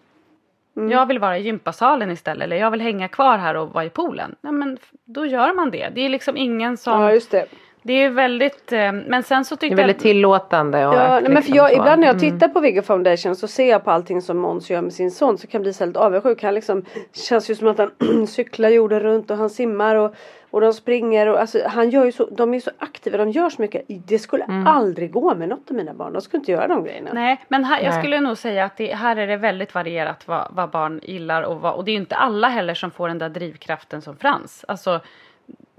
[0.77, 0.91] Mm.
[0.91, 2.43] Jag vill vara i gympasalen istället.
[2.43, 4.35] Eller jag vill hänga kvar här och vara i poolen.
[4.41, 5.89] Nej, men då gör man det.
[5.95, 7.01] Det är liksom ingen som.
[7.01, 7.45] Ja just det.
[7.83, 8.71] det är väldigt.
[8.71, 10.87] Eh, men sen så Det tyckte är väldigt tillåtande.
[10.87, 11.75] Och Ja, nej, men för liksom jag, så.
[11.75, 12.31] ibland när jag Mm.
[12.31, 15.37] tittar på Viggo Foundation så ser jag på allting som Måns gör med sin son
[15.37, 16.43] så kan jag bli så helt avundsjuk.
[16.43, 16.85] Han liksom
[17.29, 20.15] känns ju som att han cyklar jorden runt och han simmar och,
[20.55, 23.49] och de springer och alltså han gör ju så, de är så aktiva, de gör
[23.49, 23.85] så mycket.
[23.87, 24.67] Det skulle Mm.
[24.67, 26.13] aldrig gå med något av mina barn.
[26.13, 27.09] De skulle inte göra de grejerna.
[27.13, 28.01] Nej, men här, jag Nej.
[28.01, 31.61] skulle nog säga att det, här är det väldigt varierat vad, vad barn gillar och
[31.61, 34.65] vad, och det är ju inte alla heller som får den där drivkraften som Frans.
[34.67, 34.99] Alltså,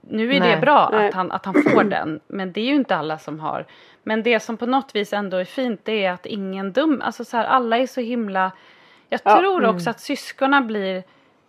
[0.00, 0.60] nu är det Nej.
[0.60, 1.08] bra Nej.
[1.08, 3.64] att han, att han får den, men det är ju inte alla som har.
[4.02, 7.24] Men det som på något vis ändå är fint det är att ingen dum, alltså
[7.24, 8.52] så här, alla är så himla
[9.08, 9.38] Jag Ja.
[9.38, 11.02] tror också att syskonen blir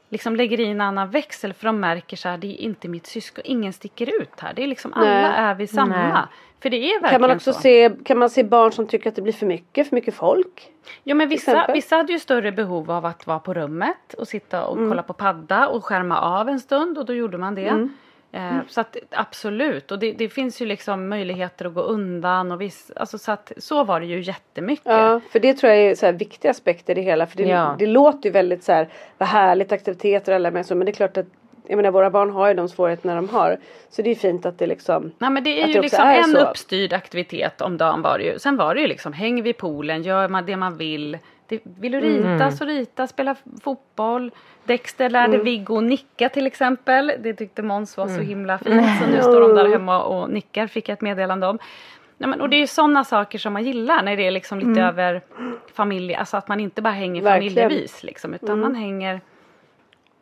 [0.09, 3.07] liksom lägger i en annan växel för de märker så här, det är inte mitt
[3.07, 4.53] syskon, ingen sticker ut här.
[4.53, 5.31] Det är liksom alla Nej.
[5.37, 6.07] är vi samma.
[6.13, 6.21] Nej.
[6.59, 7.59] För det är verkligen Kan man också så.
[7.59, 10.69] se, kan man se barn som tycker att det blir för mycket, för mycket folk?
[11.03, 14.65] Ja men vissa, vissa hade ju större behov av att vara på rummet och sitta
[14.65, 14.89] och Mm.
[14.89, 17.67] kolla på padda och skärma av en stund och då gjorde man det.
[17.67, 17.93] Mm.
[18.37, 22.61] Eh, så att absolut och det, det finns ju liksom möjligheter att gå undan och
[22.61, 24.85] viss, alltså så att så var det ju jättemycket.
[24.85, 27.27] Ja, för det tror jag är så här viktiga aspekter i det hela.
[27.27, 27.75] För det, Ja.
[27.79, 30.75] det låter ju väldigt så här, vad härligt aktiviteter och alla med så.
[30.75, 31.25] Men det är klart att
[31.69, 33.57] jag menar våra barn har ju de svårigheterna de har.
[33.89, 36.17] Så det är fint att det liksom Nej men det är ju det liksom är
[36.17, 36.37] en så.
[36.37, 38.39] uppstyrd aktivitet om dagen var det ju.
[38.39, 41.17] Sen var det ju liksom häng vid poolen, gör man det man vill.
[41.47, 42.51] Det, vill du rita Mm.
[42.51, 44.31] så rita, spela fotboll.
[44.67, 45.45] Dexter lärde Mm.
[45.45, 47.11] Viggo nicka till exempel.
[47.19, 48.83] Det tyckte Måns var så himla fint.
[49.01, 51.59] Så nu står de där hemma och nickar fick jag ett meddelande om.
[52.17, 54.59] Nej, men, och det är ju sådana saker som man gillar när det är liksom
[54.59, 55.21] lite över
[55.73, 56.15] familj.
[56.15, 57.33] Alltså att man inte bara hänger Mm.
[57.33, 57.57] Verkligen.
[57.57, 57.69] Mm.
[57.69, 58.33] familjevis liksom.
[58.33, 59.21] Utan man hänger.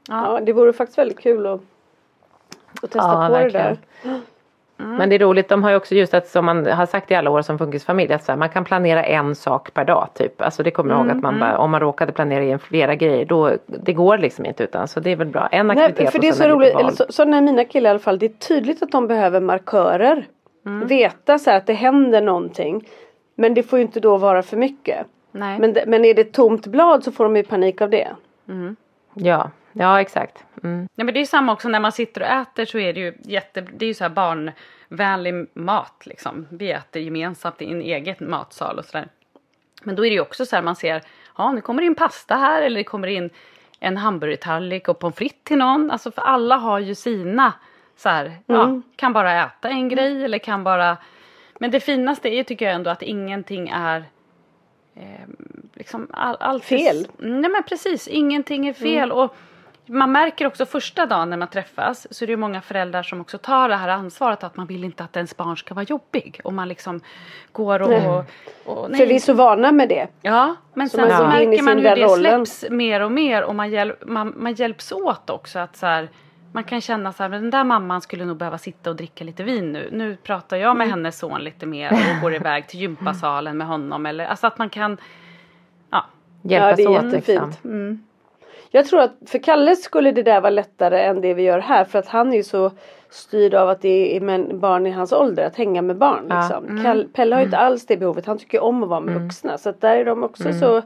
[0.10, 0.34] Ja.
[0.34, 1.62] Ja, det vore faktiskt väldigt kul att,
[2.84, 3.78] att testa Ja, på verkligen.
[4.04, 4.20] det där.
[4.78, 7.16] Men det är roligt, de har ju också just att som man har sagt i
[7.16, 10.42] alla år som funkisfamilj att så här, man kan planera en sak per dag typ.
[10.42, 13.26] Alltså det kommer jag ihåg att man bara, om man råkade planera in flera grejer
[13.26, 15.48] då, det går liksom inte utan så det är väl bra.
[15.52, 17.92] En aktivitet Nej, för det är så roligt, eller så, så när mina killar i
[17.92, 20.28] alla fall, det är tydligt att de behöver markörer.
[20.66, 20.88] Mm.
[20.88, 22.88] Veta så här att det händer någonting.
[23.36, 25.08] Men det får ju inte då vara för mycket.
[25.32, 25.60] Nej.
[25.60, 28.08] Men, men är det ett tomt blad så får de ju panik av det.
[29.14, 30.44] Ja, ja exakt.
[30.64, 30.88] Mm.
[30.96, 33.00] Ja, men det är ju samma också när man sitter och äter så är det
[33.00, 34.10] ju jätte, det är ju så här
[34.90, 36.48] barnvänlig mat liksom.
[36.52, 39.08] Vi äter gemensamt i en egen matsal och sådär.
[39.84, 41.02] Men då är det ju också så här man ser,
[41.38, 43.30] ja nu kommer det in pasta här eller det kommer in
[43.80, 45.92] en hamburgertallrik och pommes frites till någon.
[45.92, 47.54] Alltså för alla har ju sina
[47.98, 50.98] så här, ja, kan bara äta en grej eller kan bara
[51.60, 54.04] Men det finaste är tycker jag ändå att ingenting är
[54.96, 55.28] eh,
[55.74, 57.08] liksom all, allt är- Fel.
[57.18, 59.12] Nej men precis, ingenting är fel.
[59.12, 59.36] Och
[59.86, 63.22] man märker också första dagen när man träffas så är det ju många föräldrar som
[63.22, 66.42] också tar det här ansvaret att man vill inte att ens barn ska vara jobbig.
[66.44, 67.02] Och man liksom
[67.52, 67.90] går och...
[67.90, 68.08] Nej.
[68.08, 68.24] och,
[68.66, 69.00] och nej.
[69.00, 70.08] För vi är så vana med det.
[70.22, 72.46] Ja, men Så sen man så märker man hur det rollen.
[72.46, 75.60] släpps mer och mer och man, hjäl man, man hjälps åt också.
[75.60, 76.10] Att så här,
[76.52, 79.24] man kan känna så här, men den där mamman skulle nog behöva sitta och dricka
[79.24, 79.90] lite vin nu.
[79.92, 80.78] Nu pratar jag Mm.
[80.78, 84.06] med hennes son lite mer och går iväg till gympasalen med honom.
[84.06, 84.98] Eller, alltså att man kan,
[85.92, 86.06] ja,
[86.42, 87.28] Hjälpas ja, det är åt jättefint.
[87.54, 87.72] liksom.
[87.72, 88.04] Mm.
[88.70, 91.86] Jag tror att för Kalle skulle det där vara lättare än det vi gör här
[91.86, 92.72] för att han är ju så
[93.10, 96.26] styrd av att det är barn i hans ålder att hänga med barn.
[96.30, 96.40] Ja.
[96.40, 96.66] Liksom.
[96.66, 96.84] Mm.
[96.84, 98.26] Kall, Pelle har ju inte alls det behovet.
[98.26, 99.58] Han tycker om att vara med vuxna.
[99.58, 100.82] Så att där är de också så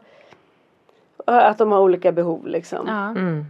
[1.26, 2.88] att de har olika behov liksom.
[2.88, 3.10] ja.
[3.10, 3.46] Mm.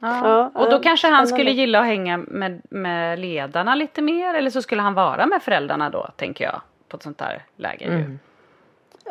[0.00, 0.20] Ja.
[0.24, 4.34] Ja, och då ja, kanske han skulle gilla att hänga med, med ledarna lite mer.
[4.34, 6.60] Eller så skulle han vara med föräldrarna då, tänker jag.
[6.88, 7.90] På ett sånt här läge ju.
[7.90, 8.18] Mm.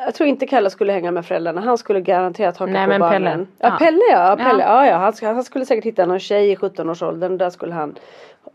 [0.06, 1.62] Jag tror inte Kalle skulle hänga med föräldrarna.
[1.62, 3.22] Han skulle garanterat haka Nej, på men barnen.
[3.24, 3.46] Pelle.
[3.60, 3.78] Ja, Ja.
[3.80, 4.36] Pelle ja.
[4.36, 4.86] Pelle, Ja.
[4.86, 4.92] ja.
[4.92, 7.32] Ja, Han, sk- han skulle säkert hitta någon tjej i 17-årsåldern.
[7.32, 7.96] och Där skulle han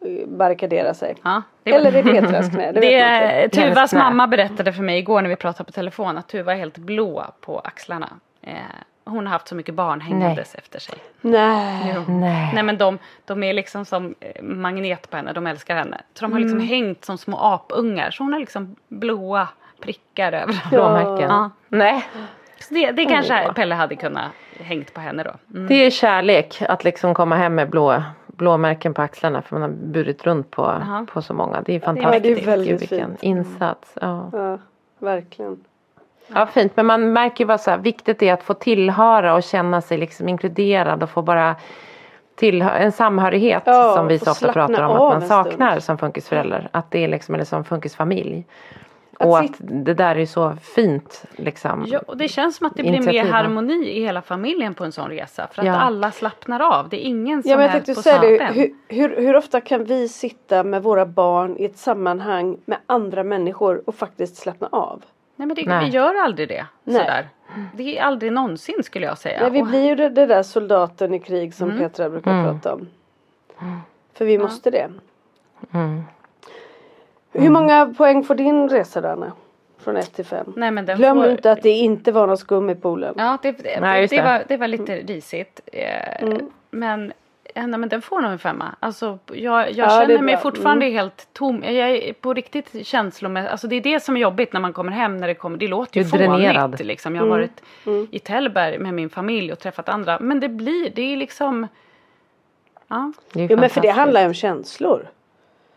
[0.01, 1.14] eh, barrikadera sig.
[1.22, 2.72] Ja, det Eller i Petras knä.
[2.72, 3.61] Det, Det, inte.
[3.62, 6.78] Tuvas mamma berättade för mig igår när vi pratade på telefon att Tuva är helt
[6.78, 8.09] blå på axlarna.
[8.43, 8.53] Eh,
[9.05, 10.95] hon har haft så mycket barn hängandes efter sig.
[11.20, 11.95] Nej.
[11.97, 12.12] Jo.
[12.14, 12.51] Nej.
[12.55, 16.01] Nej men de, de är liksom som eh, magnet på henne, de älskar henne.
[16.14, 18.11] Så de har liksom hängt som små apungar.
[18.11, 19.49] Så hon har liksom blåa
[19.83, 20.70] prickar överallt.
[20.70, 21.30] Blåmärken.
[21.30, 21.51] Ja.
[21.68, 22.05] Nej.
[22.59, 24.30] Så det, det kanske Pelle hade kunnat
[24.61, 25.30] hängt på henne då.
[25.55, 25.68] Mm.
[25.68, 29.68] Det är kärlek att liksom komma hem med blå, blåmärken på axlarna för man har
[29.68, 30.74] burit runt på,
[31.12, 31.61] på så många.
[31.61, 32.22] Det är Ja, fantastiskt.
[32.22, 33.22] det är väldigt Gud, vilken fint.
[33.22, 33.93] insats.
[34.01, 34.30] Ja.
[34.33, 34.59] Ja,
[34.99, 35.64] verkligen.
[36.35, 39.35] ja fint men man märker ju vad så här, viktigt det är att få tillhöra
[39.35, 41.57] och känna sig liksom inkluderad och få bara
[42.78, 46.68] en samhörighet Ja, som vi så ofta pratar om att man saknar som funkisförälder.
[46.70, 48.45] Att det är liksom, eller som funkisfamilj.
[49.23, 51.85] Att och att det där är så fint liksom.
[51.89, 54.85] Ja, och det känns som att det blir mer Initiativ, harmoni i hela familjen på
[54.85, 55.47] en sån resa.
[55.53, 55.75] För att Ja.
[55.77, 56.89] alla slappnar av.
[56.89, 58.39] Det är ingen som Ja, men jag är på säga det.
[58.39, 62.79] samma Hur, hur, hur ofta kan vi sitta med våra barn i ett sammanhang med
[62.87, 65.03] andra människor och faktiskt slappna av?
[65.37, 65.85] Nej men det, Nej.
[65.85, 66.66] vi gör aldrig det.
[66.85, 66.97] Nej.
[66.99, 67.29] Sådär.
[67.75, 69.41] Det är aldrig någonsin skulle jag säga.
[69.41, 72.45] Nej, vi Och- blir ju det där soldaten i krig som Petra brukar Mm.
[72.45, 72.89] prata om.
[74.14, 74.91] För vi måste det.
[75.73, 76.03] Mm.
[77.33, 79.33] Hur många poäng får din resa då Anna?
[79.78, 80.53] Från 1 till 5?
[80.57, 81.30] Nej, men den Glöm får...
[81.30, 83.14] inte att det inte var något skum i poolen.
[83.18, 84.22] Ja, det, det, Nej, det, det.
[84.22, 85.61] var, det var lite risigt.
[85.72, 86.51] Eh, Mm.
[86.70, 87.12] Men,
[87.55, 88.74] nej, men den får nog en femma.
[88.80, 90.97] Alltså, jag jag Ja, känner mig fortfarande Mm.
[90.97, 91.62] helt tom.
[91.66, 93.51] Jag är på riktigt känslomässigt.
[93.53, 95.16] Alltså, det är det som är jobbigt när man kommer hem.
[95.16, 96.80] När det, kommer, det låter ju fånigt.
[96.85, 97.14] Liksom.
[97.14, 97.49] Jag har Mm.
[97.85, 100.18] varit i Tällberg med min familj och träffat andra.
[100.20, 101.66] Men det blir, det är liksom...
[102.89, 105.09] Ja, Det är Jo men för det handlar ju om känslor.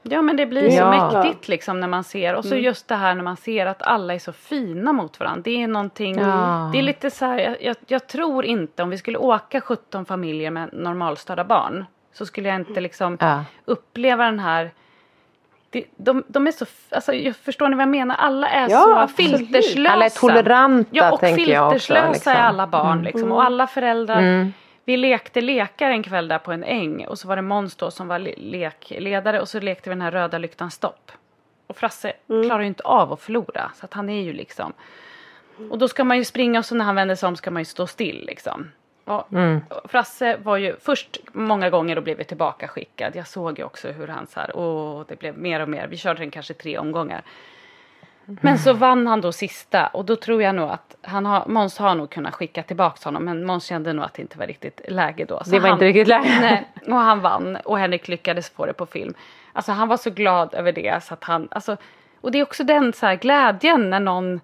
[0.09, 0.91] Ja men det blir Ja.
[1.11, 2.35] så mäktigt liksom när man ser.
[2.35, 5.41] Och så just det här när man ser att alla är så fina mot varandra.
[5.43, 6.19] Det är någonting.
[6.19, 6.69] Ja.
[6.73, 10.51] Det är lite så här, jag, jag, tror inte om vi skulle åka 17 familjer
[10.51, 11.85] med normalstörda barn.
[12.13, 13.43] Så skulle jag inte liksom Ja.
[13.65, 14.71] uppleva den här
[15.69, 18.15] det, de, de är så, alltså, jag förstår ni vad jag menar?
[18.15, 19.37] Alla är Ja, så absolut.
[19.37, 19.91] filterslösa.
[19.93, 21.73] Alla är toleranta Ja och tänker jag också.
[21.73, 22.31] filterslösa liksom.
[22.33, 23.31] är alla barn liksom.
[23.31, 24.19] Och alla föräldrar.
[24.19, 24.53] Mm.
[24.85, 27.91] Vi lekte lekar en kväll där på en äng och så var det Måns då
[27.91, 31.11] som var le- lekledare och så lekte vi den här röda lyktan stopp.
[31.67, 34.73] Och Frasse klarar ju inte av att förlora så att han är ju liksom
[35.69, 37.61] och då ska man ju springa och så när han vänder sig om ska man
[37.61, 38.71] ju stå still liksom.
[39.05, 39.61] Och Mm.
[39.85, 43.15] Frasse var ju först många gånger och blev tillbaka skickad.
[43.15, 45.87] Jag såg ju också hur han så här, åh det blev mer och mer.
[45.87, 47.21] Vi körde den kanske tre omgångar.
[48.25, 51.77] Men så vann han då sista och då tror jag nog att han har, Måns
[51.77, 54.81] har nog kunnat skicka tillbaka honom men Måns kände nog att det inte var riktigt
[54.87, 55.43] läge då.
[55.43, 56.39] Så Det var han, inte riktigt läge.
[56.41, 59.13] Nej, och han vann och Henrik lyckades få det på film.
[59.53, 61.77] Alltså han var så glad över det så att han, alltså,
[62.25, 64.41] och det är också den så här glädjen när någon,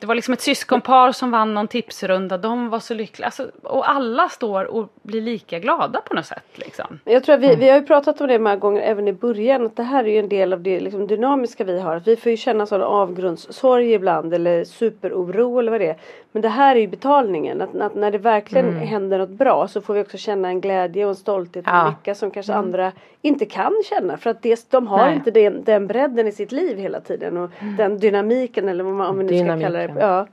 [0.00, 3.26] det var liksom ett syskonpar som vann någon tipsrunda, de var så lyckliga.
[3.26, 6.98] Alltså, och alla står och blir lika glada på något sätt liksom.
[7.04, 9.66] Jag tror att vi, vi har ju pratat om det många gånger även i början.
[9.66, 11.96] Att det här är ju en del av det liksom, dynamiska vi har.
[11.96, 15.96] Att vi får ju känna sån avgrundssorg ibland eller superoro eller vad det är.
[16.32, 17.62] Men det här är ju betalningen.
[17.62, 21.04] Att, att när det verkligen händer något bra så får vi också känna en glädje
[21.04, 21.80] och en stolthet och Ja.
[21.86, 22.92] en lycka som kanske andra
[23.28, 24.16] inte kan känna.
[24.16, 25.14] För att det, de har Nej.
[25.14, 27.36] inte den, den bredden i sitt liv hela tiden.
[27.36, 29.94] Och den dynamiken eller vad man, om nu ska kalla det.
[30.00, 30.26] Ja.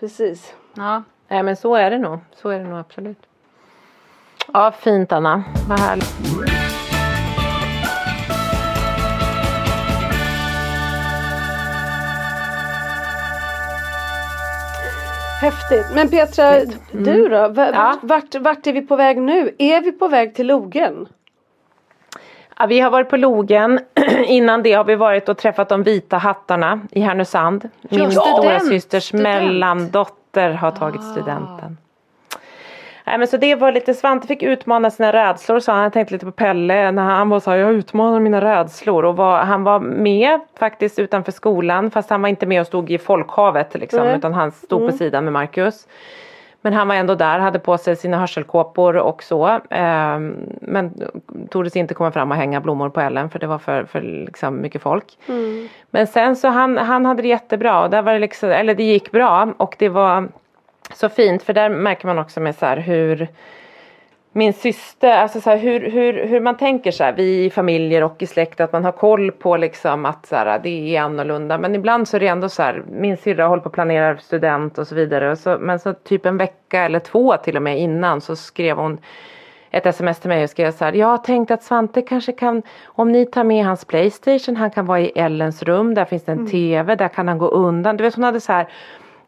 [0.00, 0.54] Precis.
[0.74, 2.18] Ja, Nej men så är det nog.
[2.34, 3.18] Så är det nog absolut.
[4.52, 5.44] Ja fint Anna.
[5.68, 6.14] Vad härligt.
[15.40, 15.86] Häftigt.
[15.94, 16.60] Men Petra,
[16.92, 17.48] du då?
[17.48, 17.98] Vart, Ja.
[18.02, 19.54] vart, vart är vi på väg nu?
[19.58, 21.08] Är vi på väg till Logen?
[22.58, 23.80] Ja, vi har varit på Logen.
[24.24, 27.68] Innan det har vi varit och träffat de vita hattarna i Härnösand.
[27.82, 29.22] Min Ja, stora systers student.
[29.22, 31.78] mellandotter har tagit studenten.
[33.04, 35.82] Nej, men så det var lite, Svante fick utmana sina rädslor sa han.
[35.82, 39.04] Jag tänkte lite på Pelle när han var så här, jag utmanar mina rädslor.
[39.04, 42.90] Och var, han var med faktiskt utanför skolan fast han var inte med och stod
[42.90, 44.16] i folkhavet liksom, Nej.
[44.16, 45.86] utan han stod på sidan med Marcus.
[46.68, 49.60] Men han var ändå där, hade på sig sina hörselkåpor och så.
[49.70, 51.10] Ehm, men
[51.50, 54.60] tordes inte komma fram och hänga blommor på Ellen för det var för, för liksom
[54.60, 55.18] mycket folk.
[55.90, 58.82] Men sen så han, han hade det jättebra och där var det liksom, eller det
[58.82, 60.28] gick bra och det var
[60.94, 63.28] så fint för där märker man också med så här hur
[64.32, 68.02] min syster, alltså så här, hur, hur, hur man tänker så här, vi i familjer
[68.04, 71.58] och i släkt att man har koll på liksom att så här, det är annorlunda.
[71.58, 74.78] Men ibland så är det ändå så här, min syrra håller på att planera student
[74.78, 75.30] och så vidare.
[75.30, 78.76] Och så, men så typ en vecka eller två till och med innan så skrev
[78.76, 78.98] hon
[79.70, 82.62] ett sms till mig och skrev så här, jag har tänkt att Svante kanske kan,
[82.86, 86.32] om ni tar med hans Playstation, han kan vara i Ellens rum, där finns det
[86.32, 87.96] en TV, där kan han gå undan.
[87.96, 88.68] Du vet hon hade så här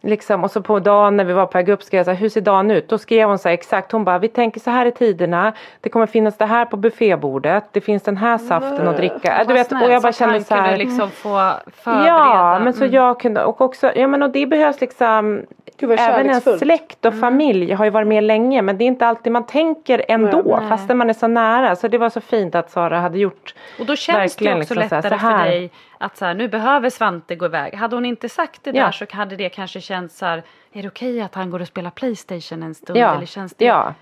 [0.03, 2.18] Liksom, och så på dagen när vi var på väg upp skrev jag så här,
[2.18, 2.88] hur ser dagen ut?
[2.88, 5.88] Då skrev hon så här exakt, hon bara, vi tänker så här i tiderna, det
[5.88, 9.44] kommer finnas det här på buffébordet, det finns den här saften att dricka.
[9.48, 10.76] Du vet, och jag bara kände så här.
[10.76, 12.07] liksom få förbereda.
[12.07, 12.94] Ja, men så Mm.
[12.94, 15.42] jag kunde, och också, ja men och det behövs liksom
[15.82, 19.32] Även en släkt och familj har ju varit med länge men det är inte alltid
[19.32, 20.68] man tänker ändå Nej.
[20.68, 21.76] fastän man är så nära.
[21.76, 24.76] Så det var så fint att Sara hade gjort Och då känns det också liksom
[24.76, 25.38] lättare här.
[25.44, 25.70] för dig
[26.01, 27.74] att så här, nu behöver Svante gå iväg.
[27.74, 28.84] Hade hon inte sagt det Ja.
[28.84, 30.42] där så hade det kanske känts så här,
[30.72, 32.98] är det okej att han går och spelar Playstation en stund?
[32.98, 33.64] Ja, Eller känns det...
[33.64, 33.94] ja.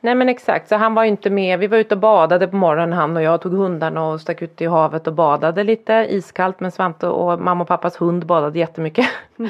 [0.00, 1.58] Nej men exakt, så han var ju inte med.
[1.58, 4.60] Vi var ute och badade på morgonen han och jag tog hundarna och stack ut
[4.60, 9.06] i havet och badade lite iskallt men Svante och mamma och pappas hund badade jättemycket.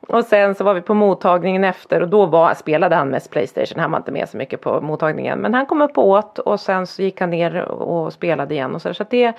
[0.00, 3.80] Och sen så var vi på mottagningen efter och då var, spelade han mest Playstation.
[3.80, 5.38] Han var inte med så mycket på mottagningen.
[5.38, 8.74] Men han kom upp och åt och sen så gick han ner och spelade igen
[8.74, 9.32] och så, så det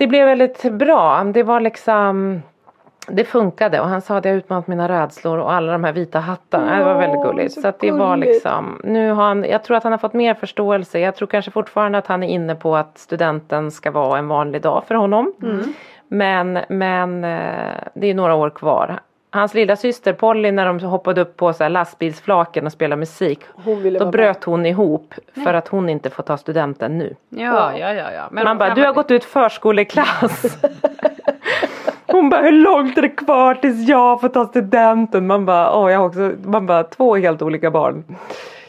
[0.00, 1.24] Det blev väldigt bra.
[1.24, 2.42] Det var liksom
[3.06, 6.18] det funkade och han sa att jag utmanat mina rädslor och alla de här vita
[6.18, 6.78] hattarna.
[6.78, 7.54] det var väldigt gulligt.
[7.54, 10.34] så Så, det var liksom, nu har han, jag tror att han har fått mer
[10.34, 10.98] förståelse.
[10.98, 14.62] Jag tror kanske fortfarande att han är inne på att studenten ska vara en vanlig
[14.62, 15.32] dag för honom.
[16.08, 19.00] Men, men eh, det är några år kvar.
[19.32, 23.40] Hans lilla syster Polly när de hoppade upp på så här lastbilsflaken och spelade musik.
[23.64, 25.14] Hon ville Då bröt hon ihop
[25.44, 27.16] för att hon inte får ta studenten nu.
[27.28, 28.12] Ja, ja, ja.
[28.12, 28.28] ja.
[28.30, 30.58] Men Man bara, du har gått ut förskoleklass.
[32.06, 35.26] Hon bara, hur långt är det kvar tills jag får ta studenten?
[35.26, 38.04] Man bara, åh jag har också, man bara, två helt olika barn.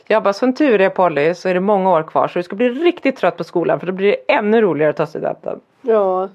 [0.08, 2.56] Jag bara, som tur är Polly så är det många år kvar så du ska
[2.56, 5.60] bli riktigt trött på skolan för då blir det ännu roligare att ta studenten.
[5.82, 6.30] Ja.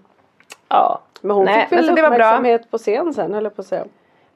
[0.68, 1.00] Ja.
[1.20, 3.84] Men hon Nej, fick väl uppmärksamhet på scen sen höll jag på att säga.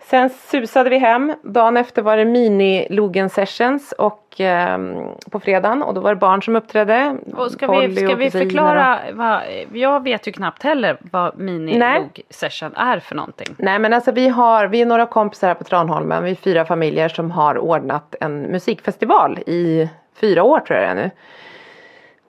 [0.03, 1.35] Sen susade vi hem.
[1.43, 4.97] Dagen efter var det mini Logen sessions och ehm,
[5.31, 7.17] på fredagen och då var det barn som uppträdde.
[7.35, 9.41] Och ska Polly vi, ska vi förklara, vad,
[9.73, 11.47] jag vet ju knappt heller vad Nej.
[11.47, 13.55] mini-log-session är för någonting.
[13.59, 16.65] Nej men alltså vi har, vi är några kompisar här på Tranholmen, vi är fyra
[16.65, 21.11] familjer som har ordnat en musikfestival i fyra år tror jag det är nu.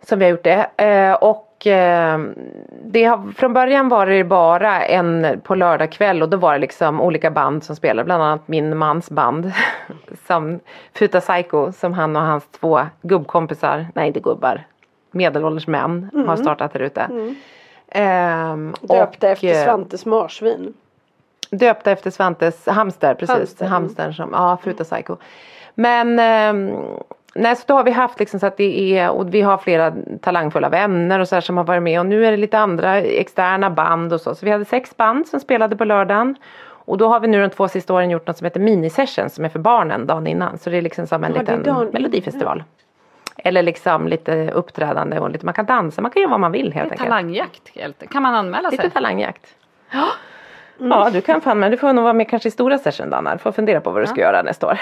[0.03, 0.69] Som vi har gjort det.
[0.77, 2.19] Eh, och eh,
[2.83, 6.59] det har, från början var det bara en på lördag kväll och då var det
[6.59, 8.05] liksom olika band som spelade.
[8.05, 9.51] Bland annat min mans band.
[10.27, 10.59] som
[10.93, 14.63] Futa Psycho som han och hans två gubbkompisar, nej inte gubbar,
[15.11, 17.35] medelålders män har startat där ute.
[17.91, 20.73] Ehm, Döpta och, efter eh, Svantes marsvin.
[21.49, 23.61] Döpta efter Svantes hamster, precis.
[23.61, 24.13] Hamster, mm.
[24.13, 25.15] som, ja, Fruta Psycho.
[25.75, 26.73] Men ehm,
[27.35, 29.93] nej, så då har vi haft liksom så att det är, och vi har flera
[30.21, 32.97] talangfulla vänner och så här som har varit med och nu är det lite andra
[32.97, 34.35] externa band och så.
[34.35, 36.35] Så vi hade sex band som spelade på lördagen.
[36.85, 39.45] Och då har vi nu de två sista åren gjort något som heter minisession som
[39.45, 40.57] är för barnen dagen innan.
[40.57, 42.63] Så det är liksom som en Ja, liten dagen melodifestival.
[43.37, 46.73] Eller liksom lite uppträdande och lite, man kan dansa, man kan göra vad man vill
[46.73, 47.09] helt enkelt.
[47.09, 47.69] talangjakt.
[47.75, 48.91] helt- Kan man anmäla Lite sig?
[48.91, 49.55] talangjakt.
[50.79, 53.33] Ja, du kan fan men du får nog vara med kanske i stora session Danna.
[53.33, 54.79] Du får fundera på vad du ska göra nästa år.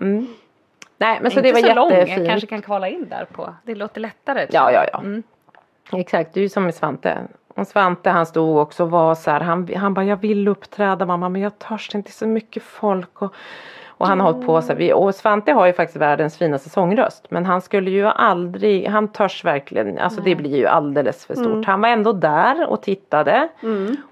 [0.00, 0.26] Mm.
[1.02, 2.28] Nej men så det var så lång, jag jättefint.
[2.28, 3.54] kanske kan kvala in där på.
[3.64, 4.46] Det låter lättare.
[4.50, 4.98] Ja, ja, ja.
[4.98, 5.22] Mm.
[5.92, 7.18] Exakt, du är som med Svante.
[7.56, 11.06] Och Svante han stod också och var så här, han, han bara jag vill uppträda
[11.06, 13.22] mamma men jag törs inte så mycket folk.
[13.22, 13.34] Och,
[13.86, 17.26] och han har hållit på så här, och Svante har ju faktiskt världens finaste sångröst.
[17.30, 21.66] Men han skulle ju aldrig, han törs verkligen, alltså det blir ju alldeles för stort.
[21.66, 23.48] Han var ändå där och tittade.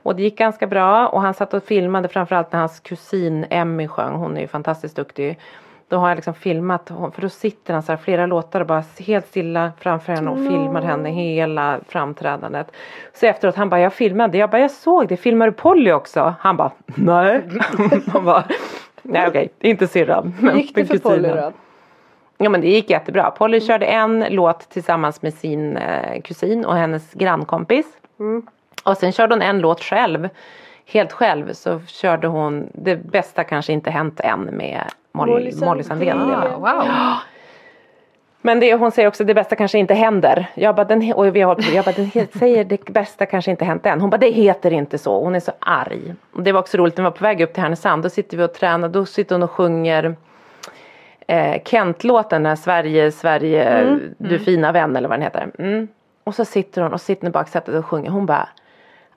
[0.02, 3.88] Och det gick ganska bra och han satt och filmade framförallt när hans kusin Emmy
[3.88, 5.38] sjöng, hon är ju fantastiskt duktig.
[5.90, 8.84] Då har jag liksom filmat, för då sitter han så här flera låtar och bara
[8.98, 12.72] helt stilla framför henne och filmar henne hela framträdandet.
[13.14, 16.34] Så efteråt han bara, jag filmade, jag bara, jag såg det, filmar du Polly också?
[16.40, 17.42] Han bara, nej.
[18.12, 18.44] han bara,
[19.02, 20.34] nej okej, inte syrran.
[20.40, 21.52] Hur gick det för Polly då?
[22.38, 23.30] Ja men det gick jättebra.
[23.30, 27.86] Polly körde en låt tillsammans med sin eh, kusin och hennes grannkompis.
[28.84, 30.28] Och sen körde hon en låt själv.
[30.86, 34.82] Helt själv så körde hon Det bästa kanske inte hänt än med
[35.12, 36.18] Molly, Molly Sandén.
[36.60, 36.84] Wow.
[38.42, 40.46] Men det, hon säger också det bästa kanske inte händer.
[40.54, 43.64] Jag bara, den, och vi har, på- jag bara, den säger det bästa kanske inte
[43.64, 44.00] hänt än.
[44.00, 45.20] Hon bara, det heter inte så.
[45.24, 46.14] Hon är så arg.
[46.32, 48.02] Och det var också roligt, när vi var på väg upp till Härnösand.
[48.02, 48.88] Då sitter vi och tränar.
[48.88, 50.16] Då sitter hon och sjunger
[51.26, 55.50] eh, Kent-låten, den här Sverige, Sverige, du fina vän eller vad den heter.
[55.58, 55.88] Mm.
[56.24, 58.10] Och så sitter hon och sitter i baksätet och sjunger.
[58.10, 58.48] Hon bara,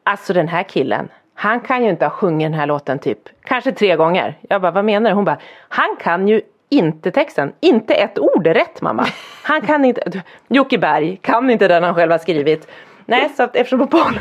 [0.03, 3.71] alltså den här killen, han kan ju inte ha sjungit den här låten typ, kanske
[3.71, 4.37] tre gånger.
[4.49, 5.15] Jag bara, vad menar du?
[5.15, 5.37] Hon bara,
[5.69, 9.05] han kan ju inte texten, inte ett ord är rätt mamma.
[9.43, 12.67] Han kan inte, Jocke Berg kan inte den han själv har skrivit.
[13.05, 14.19] Nej, så att eftersom Polly,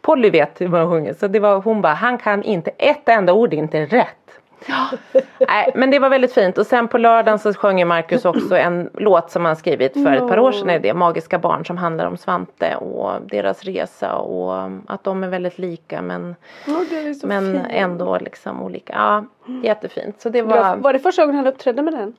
[0.00, 3.32] Polly vet hur man sjunger så det var hon bara, han kan inte ett enda
[3.32, 4.25] ord inte rätt.
[5.48, 8.56] Nej, men det var väldigt fint och sen på lördagen så sjöng ju Marcus också
[8.56, 11.76] en låt som han skrivit för ett par år sedan är det Magiska barn som
[11.76, 16.34] handlar om Svante och deras resa och att de är väldigt lika men,
[16.66, 16.74] Ja,
[17.20, 17.66] så men fint.
[17.70, 18.92] ändå liksom olika.
[18.92, 19.24] Ja,
[19.62, 20.20] jättefint.
[20.20, 22.14] Så det Var, var, var det första gången han uppträdde med den?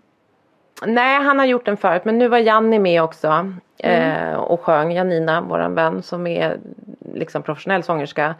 [0.85, 4.91] nej han har gjort den förut men nu var Janni med också eh, och sjöng,
[4.91, 6.57] Janina, våran vän som är
[7.13, 8.35] liksom professionell sångerska.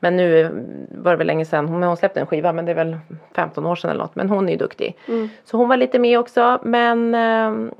[0.00, 0.50] Men nu
[0.90, 2.98] var det väl länge sedan, hon, hon släppte en skiva men det är väl
[3.34, 4.14] 15 år sedan eller något.
[4.14, 4.96] Men hon är ju duktig.
[5.44, 6.58] Så hon var lite med också.
[6.62, 7.72] Men eh,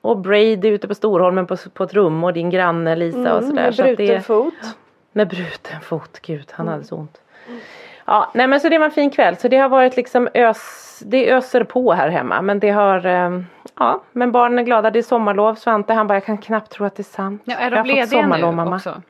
[0.00, 3.54] och Brady ute på Storholmen på, på ett rum och din granne Lisa och sådär.
[3.62, 4.54] Med Så att bruten det, fot.
[5.12, 7.20] med bruten fot, gud han hade så ont.
[8.06, 9.36] Ja, nej men så det var en fin kväll.
[9.36, 12.42] Så det har varit liksom ös, det öser på här hemma.
[12.42, 13.40] Men det har, eh,
[13.78, 14.90] ja men barnen är glada.
[14.90, 15.54] Det är sommarlov.
[15.54, 17.42] Svante han bara, jag kan knappt tro att det är sant.
[17.44, 18.76] Ja, är Jag de har fått sommarlov, nu mamma.
[18.76, 19.02] också?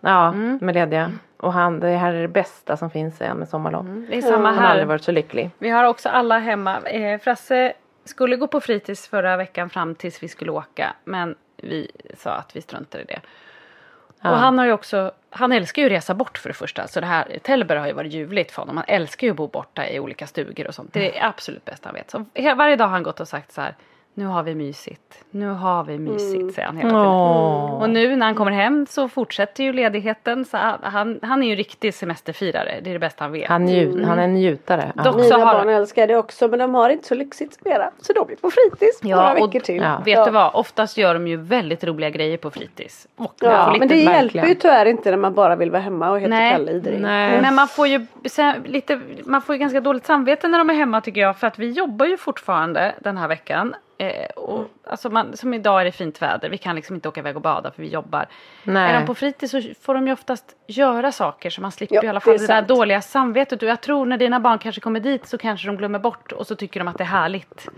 [0.00, 1.12] Ja, med lediga.
[1.36, 4.06] Och han, det här är det bästa som finns med sommarlov.
[4.10, 4.88] Det är samma Han har aldrig här.
[4.88, 5.50] varit så lycklig.
[5.58, 6.80] Vi har också alla hemma.
[6.80, 7.72] Eh, Frasse
[8.04, 10.92] skulle gå på fritids förra veckan fram tills vi skulle åka.
[11.04, 13.20] Men vi sa att vi struntar i det.
[14.20, 14.30] Ja.
[14.30, 16.88] Och han har ju också, han älskar ju att resa bort för det första.
[16.88, 18.76] Så det här, Tällberg har ju varit ljuvligt för honom.
[18.76, 20.92] Han älskar ju att bo borta i olika stugor och sånt.
[20.92, 22.10] Det är det absolut bästa han vet.
[22.10, 22.24] Så
[22.56, 23.74] varje dag har han gått och sagt så här.
[24.14, 25.24] Nu har vi mysigt.
[25.30, 27.06] Nu har vi mysigt, säger han hela tiden.
[27.06, 27.82] Åh.
[27.82, 30.44] Och nu när han kommer hem så fortsätter ju ledigheten.
[30.44, 32.80] Så han- han, är ju riktig semesterfirare.
[32.82, 33.48] Det är det bästa han vet.
[33.48, 34.92] Han, njut, han är en njutare.
[34.96, 35.02] Ja.
[35.02, 37.90] Dock- Mina så har- barn älskar det också men de har inte så lyxigt mera.
[38.00, 39.76] Så de är på fritids Ja, några och- veckor till.
[39.82, 40.02] ja.
[40.04, 40.54] Vet du vad?
[40.54, 43.06] Oftast gör de ju väldigt roliga grejer på fritids.
[43.16, 44.12] Och Ja, men det verkligen.
[44.14, 46.50] hjälper ju tyvärr inte när man bara vill vara hemma och heter.
[46.50, 47.00] Kalle Idring.
[47.02, 47.40] Nej.
[47.42, 50.74] Men man får ju sen, lite, man får ju ganska dåligt samvete när de är
[50.74, 51.36] hemma tycker jag.
[51.36, 53.74] För att vi jobbar ju fortfarande den här veckan.
[54.00, 56.50] Eh, och, alltså man, som idag är det fint väder.
[56.50, 58.26] Vi kan liksom inte åka iväg och bada för vi jobbar.
[58.64, 58.92] Nej.
[58.92, 62.02] Är de på fritids så får de ju oftast göra saker så man slipper Ja,
[62.04, 63.62] i alla det fall är det, där dåliga samvetet.
[63.62, 66.46] Och jag tror när dina barn kanske kommer dit så kanske de glömmer bort och
[66.46, 67.68] så tycker de att det är härligt.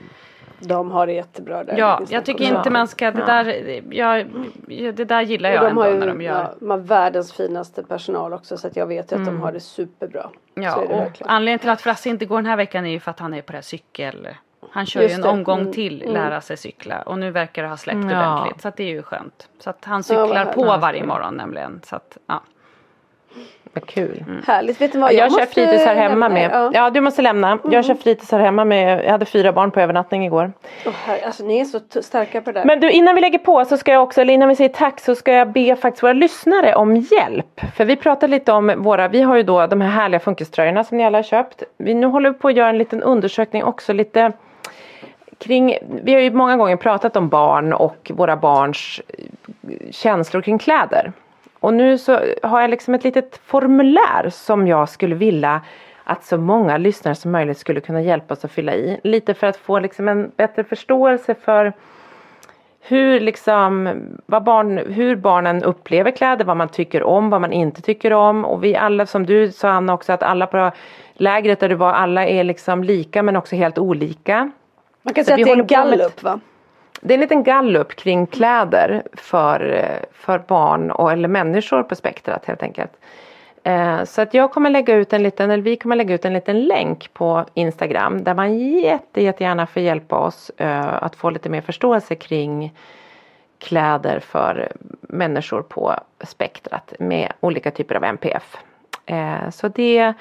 [0.58, 1.78] De har det jättebra där.
[1.78, 4.26] Ja, Det jag tycker inte man ska, det där, jag,
[4.94, 6.40] det där gillar jag de ändå har ju när de gör.
[6.40, 9.52] ja, de har världens finaste personal också så att jag vet ju att de har
[9.52, 10.30] det superbra.
[10.54, 11.30] Ja, det och verkligen.
[11.30, 13.42] anledningen till att Frasse inte går den här veckan är ju för att han är
[13.42, 14.28] på det här cykel.
[14.70, 15.28] Han kör Just ju en det.
[15.28, 16.14] omgång Mm, till mm.
[16.14, 18.32] lära sig cykla och nu verkar det ha släppt Ja.
[18.34, 19.48] ordentligt så att det är ju skönt.
[19.58, 20.54] Så att han Ja, cyklar härligt.
[20.54, 21.80] på varje morgon nämligen.
[21.84, 22.40] Så att, ja.
[23.72, 24.24] Vad kul.
[24.46, 25.12] Härligt, vet ni vad?
[25.12, 26.50] Jag, kör måste fritids här hemma lämna med.
[26.52, 26.70] Ja.
[26.74, 26.90] Ja.
[26.90, 27.58] du måste lämna.
[27.70, 29.04] Jag kör fritids här hemma med.
[29.04, 30.52] Jag hade fyra barn på övernattning igår.
[30.86, 32.66] Åh, herre, alltså ni är så starka på det där.
[32.66, 35.00] Men du innan vi lägger på så ska jag också, eller innan vi säger tack
[35.00, 37.60] så ska jag be faktiskt våra lyssnare om hjälp.
[37.76, 40.96] För vi pratade lite om våra, vi har ju då de här härliga funkiströjorna som
[40.98, 41.62] ni alla har köpt.
[41.76, 44.32] Vi, nu håller vi på att göra en liten undersökning också lite
[45.40, 50.58] kring, vi har ju många gånger pratat om barn och våra barns eh, känslor kring
[50.58, 51.12] kläder.
[51.60, 55.60] Och nu så har jag liksom ett litet formulär som jag skulle vilja
[56.04, 59.00] att så många lyssnare som möjligt skulle kunna hjälpa oss att fylla i.
[59.02, 61.72] Lite för att få liksom en bättre förståelse för
[62.80, 63.90] hur, liksom,
[64.26, 68.44] vad barn, hur barnen upplever kläder, vad man tycker om, vad man inte tycker om.
[68.44, 70.70] Och vi alla, som du sa Anna också, att alla på
[71.14, 74.50] lägret där du var, alla är liksom lika men också helt olika.
[75.02, 76.40] Man kan så säga att det är en gallup va?
[77.00, 79.82] Det är en liten gallup kring kläder för,
[80.12, 82.92] för barn och, eller människor på spektrat helt enkelt.
[83.62, 86.32] Eh, Så att jag kommer lägga ut en liten, eller vi kommer lägga ut en
[86.32, 91.48] liten länk på Instagram där man jätte, jättegärna får hjälpa oss eh, att få lite
[91.48, 92.74] mer förståelse kring
[93.58, 95.94] kläder för människor på
[96.24, 98.56] spektrat med olika typer av MPF.
[99.06, 100.14] Eh, Så det,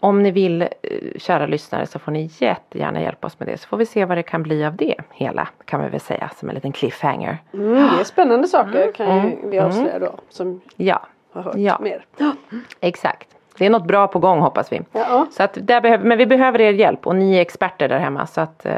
[0.00, 0.68] om ni vill, eh,
[1.16, 3.58] kära lyssnare, så får ni jättegärna hjälpa oss med det.
[3.58, 6.30] Så får vi se vad det kan bli av det hela, kan vi väl säga,
[6.36, 7.38] som en liten cliffhanger.
[7.54, 10.14] Mm, det är spännande saker kan ju vi avslöja då.
[10.28, 11.78] Som Ja, har hört Ja.
[11.80, 12.04] mer.
[12.80, 13.28] exakt.
[13.58, 14.80] Det är något bra på gång hoppas vi.
[14.92, 15.26] Ja.
[15.30, 18.26] Så att där behöver, men vi behöver er hjälp och ni är experter där hemma
[18.26, 18.74] så att eh,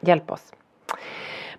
[0.00, 0.52] hjälp oss.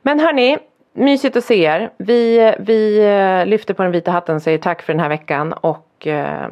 [0.02, 0.58] Men hörni,
[0.94, 1.90] mysigt att se er.
[1.98, 5.54] Vi, vi eh, lyfter på den vita hatten och säger tack för den här veckan
[5.54, 6.48] och eh,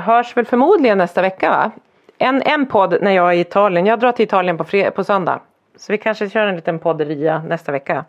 [0.00, 1.70] hörs väl förmodligen nästa vecka va?
[2.18, 3.86] En, en podd när jag är i Italien.
[3.86, 5.40] Jag drar till Italien på, fred, på söndag.
[5.76, 8.04] Så vi kanske kör en liten podderia nästa vecka.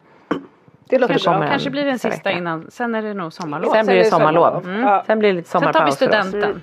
[0.89, 1.47] Det låter det bra.
[1.49, 2.31] Kanske blir det den sista vecka.
[2.39, 2.65] innan.
[2.71, 3.71] Sen är det nog sommarlov.
[3.73, 4.61] Sen blir det sommarlov.
[4.61, 4.89] sommarlov.
[4.91, 5.03] Ja.
[5.07, 6.61] Sen blir det lite Sen tar vi sommarpaus studenten.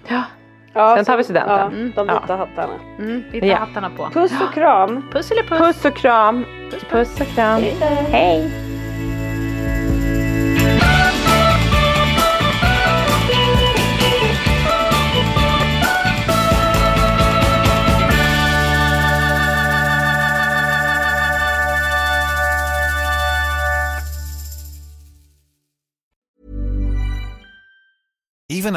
[0.76, 1.56] Ja, Sen tar vi studenten.
[1.58, 1.92] Ja, Mm.
[1.96, 2.20] de Ja.
[2.20, 2.72] vita hattarna.
[2.98, 3.56] Mm, vi tar Ja.
[3.56, 4.06] hattarna på.
[4.10, 5.08] Puss och kram.
[5.12, 5.58] Puss eller puss.
[5.58, 6.44] Puss och kram.
[6.90, 7.60] Puss och kram.
[8.10, 8.38] Hej.
[8.40, 8.73] Even